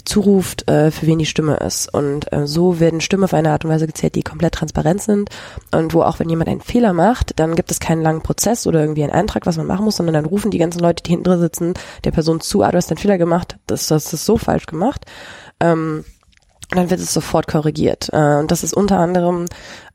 [0.04, 1.92] zuruft, äh, für wen die Stimme ist.
[1.92, 5.30] Und äh, so werden Stimmen auf eine Art und Weise gezählt, die komplett transparent sind
[5.72, 8.80] und wo auch wenn jemand einen Fehler macht, dann gibt es keinen langen Prozess oder
[8.80, 11.24] irgendwie einen Eintrag, was man machen muss, sondern dann rufen die ganzen Leute, die hinten
[11.24, 14.38] drin sitzen, der Person zu, ah, du hast einen Fehler gemacht, das, das ist so
[14.38, 15.04] falsch gemacht.
[15.60, 16.04] Ähm,
[16.70, 18.10] dann wird es sofort korrigiert.
[18.12, 19.46] Äh, und das ist unter anderem,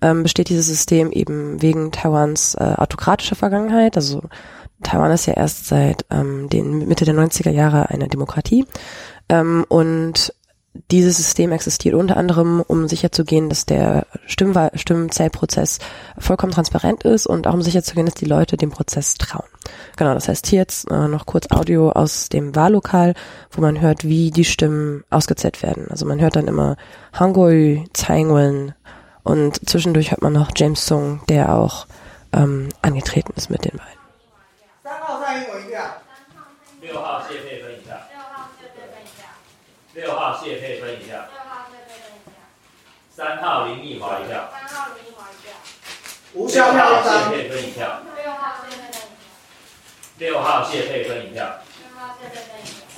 [0.02, 3.96] ähm, besteht dieses System eben wegen Taiwans äh, autokratischer Vergangenheit.
[3.96, 4.24] Also
[4.82, 8.66] Taiwan ist ja erst seit ähm, den Mitte der 90er Jahre eine Demokratie.
[9.30, 10.34] Ähm, und
[10.90, 14.72] dieses System existiert unter anderem, um sicherzugehen, dass der Stimmwahl
[16.18, 19.48] vollkommen transparent ist und auch um sicherzugehen, dass die Leute dem Prozess trauen.
[19.98, 23.14] Genau, das heißt hier jetzt äh, noch kurz Audio aus dem Wahllokal,
[23.52, 25.88] wo man hört, wie die Stimmen ausgezählt werden.
[25.92, 26.76] Also man hört dann immer
[27.14, 28.74] Hangul, Tsai
[29.24, 31.86] und zwischendurch hört man noch James Sung, der auch
[32.34, 34.04] ähm, angetreten ist mit den beiden.
[40.14, 41.26] 六号谢佩芬一下。
[43.10, 44.48] 三号林奕华一票。
[44.54, 45.54] 三号林奕华一票。
[46.34, 47.32] 无效票一张。
[47.32, 48.00] 谢佩芬一票。
[48.16, 49.82] 六号谢佩芬一票。
[50.20, 51.46] 六号谢佩芬一票。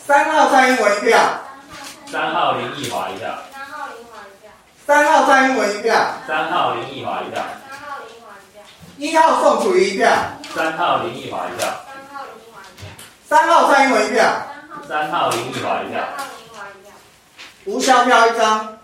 [0.06, 1.18] 三号蔡英文一票。
[2.06, 3.40] 三号林奕华一票。
[3.56, 4.52] 三号林奕华一票。
[4.86, 5.96] 三号蔡英文一票。
[6.28, 7.42] 三号林奕华一票。
[7.70, 8.64] 三号林奕华一票。
[8.98, 10.12] 一号宋楚瑜一票。
[10.54, 11.66] 三号林奕华一票。
[11.96, 12.92] 三号林奕华一票。
[13.24, 14.26] 三号蔡英文一票。
[14.86, 16.04] 三号林奕华一票。
[17.66, 18.78] 无效票一张。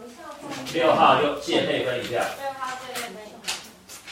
[0.73, 2.23] 六号六谢佩芬一票。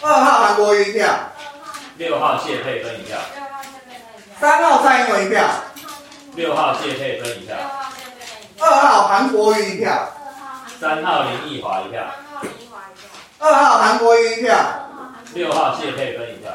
[0.01, 1.07] 二号韩国瑜一票。
[1.97, 3.17] 六号谢佩芬一票。
[4.39, 5.43] 三号蔡英文一票。
[6.35, 7.57] 六号谢佩芬一票。
[8.59, 10.07] 二号韩国瑜一票。
[10.79, 12.03] 三号林奕华一票。
[13.39, 14.55] 二号韩国瑜一票。
[15.33, 16.51] 六号谢佩芬一票。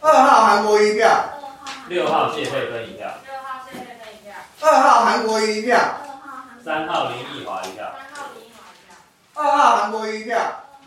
[0.00, 1.10] 二号韩国瑜一票。
[1.88, 3.08] 六号谢佩芬一票。
[4.60, 6.05] 二号韩国瑜一票。
[6.65, 7.91] 三号林奕华一票，
[9.33, 10.37] 二号韩国瑜一票，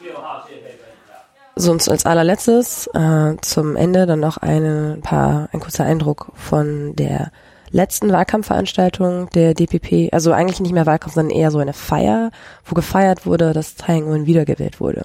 [0.00, 1.16] 六号谢佩芬一票。
[1.56, 7.30] Sonst als allerletztes äh, zum Ende dann noch eine paar ein kurzer Eindruck von der
[7.70, 12.30] letzten Wahlkampfveranstaltung der DPP, also eigentlich nicht mehr Wahlkampf, sondern eher so eine Feier,
[12.64, 15.02] wo gefeiert wurde, dass Tsai Ing-wen wiedergewählt wurde.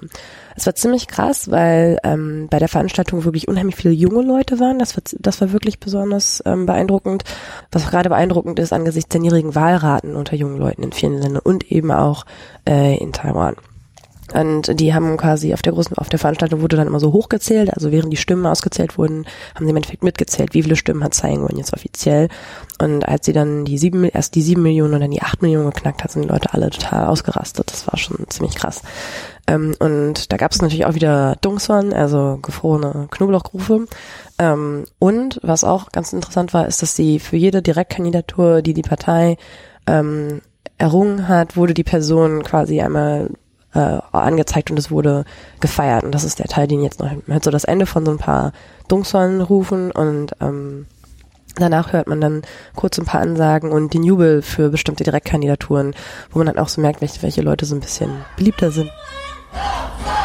[0.55, 4.79] Es war ziemlich krass, weil ähm, bei der Veranstaltung wirklich unheimlich viele junge Leute waren.
[4.79, 7.23] Das war, das war wirklich besonders ähm, beeindruckend.
[7.71, 11.69] Was gerade beeindruckend ist angesichts der niedrigen Wahlraten unter jungen Leuten in vielen Ländern und
[11.71, 12.25] eben auch
[12.67, 13.55] äh, in Taiwan.
[14.33, 17.71] Und die haben quasi auf der großen, auf der Veranstaltung wurde dann immer so hochgezählt,
[17.73, 21.13] also während die Stimmen ausgezählt wurden, haben sie im Endeffekt mitgezählt, wie viele Stimmen hat
[21.13, 22.29] Tsai Ing-wen jetzt offiziell.
[22.81, 25.69] Und als sie dann die sieben, erst die sieben Millionen und dann die acht Millionen
[25.69, 27.71] geknackt hat, sind die Leute alle total ausgerastet.
[27.71, 28.81] Das war schon ziemlich krass.
[29.47, 33.85] Ähm, und da gab es natürlich auch wieder Dungswan, also gefrorene Knoblauchrufe.
[34.39, 38.81] Ähm, und was auch ganz interessant war, ist, dass sie für jede Direktkandidatur, die die
[38.81, 39.37] Partei
[39.87, 40.41] ähm,
[40.77, 43.29] errungen hat, wurde die Person quasi einmal
[43.73, 45.25] äh, angezeigt und es wurde
[45.59, 46.03] gefeiert.
[46.03, 48.17] Und das ist der Teil, den jetzt noch hört so das Ende von so ein
[48.17, 48.51] paar
[48.87, 50.87] Dungswan rufen und ähm,
[51.57, 52.41] danach hört man dann
[52.75, 55.93] kurz ein paar Ansagen und den Jubel für bestimmte Direktkandidaturen,
[56.31, 58.91] wo man dann auch so merkt, welche, welche Leute so ein bisschen beliebter sind.
[59.55, 60.24] 现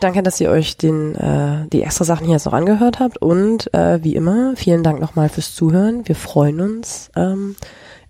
[0.00, 3.18] Danke, dass ihr euch den, äh, die extra Sachen hier jetzt noch angehört habt.
[3.18, 6.08] Und äh, wie immer, vielen Dank nochmal fürs Zuhören.
[6.08, 7.10] Wir freuen uns.
[7.16, 7.54] Ähm,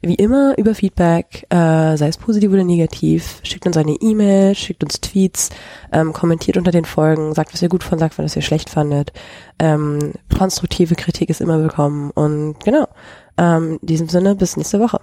[0.00, 3.40] wie immer über Feedback, äh, sei es positiv oder negativ.
[3.42, 5.50] Schickt uns eine E-Mail, schickt uns Tweets,
[5.92, 9.12] ähm, kommentiert unter den Folgen, sagt, was ihr gut fandet, sagt, was ihr schlecht fandet.
[9.58, 12.12] Ähm, konstruktive Kritik ist immer willkommen.
[12.12, 12.86] Und genau,
[13.36, 15.00] ähm, in diesem Sinne, bis nächste Woche.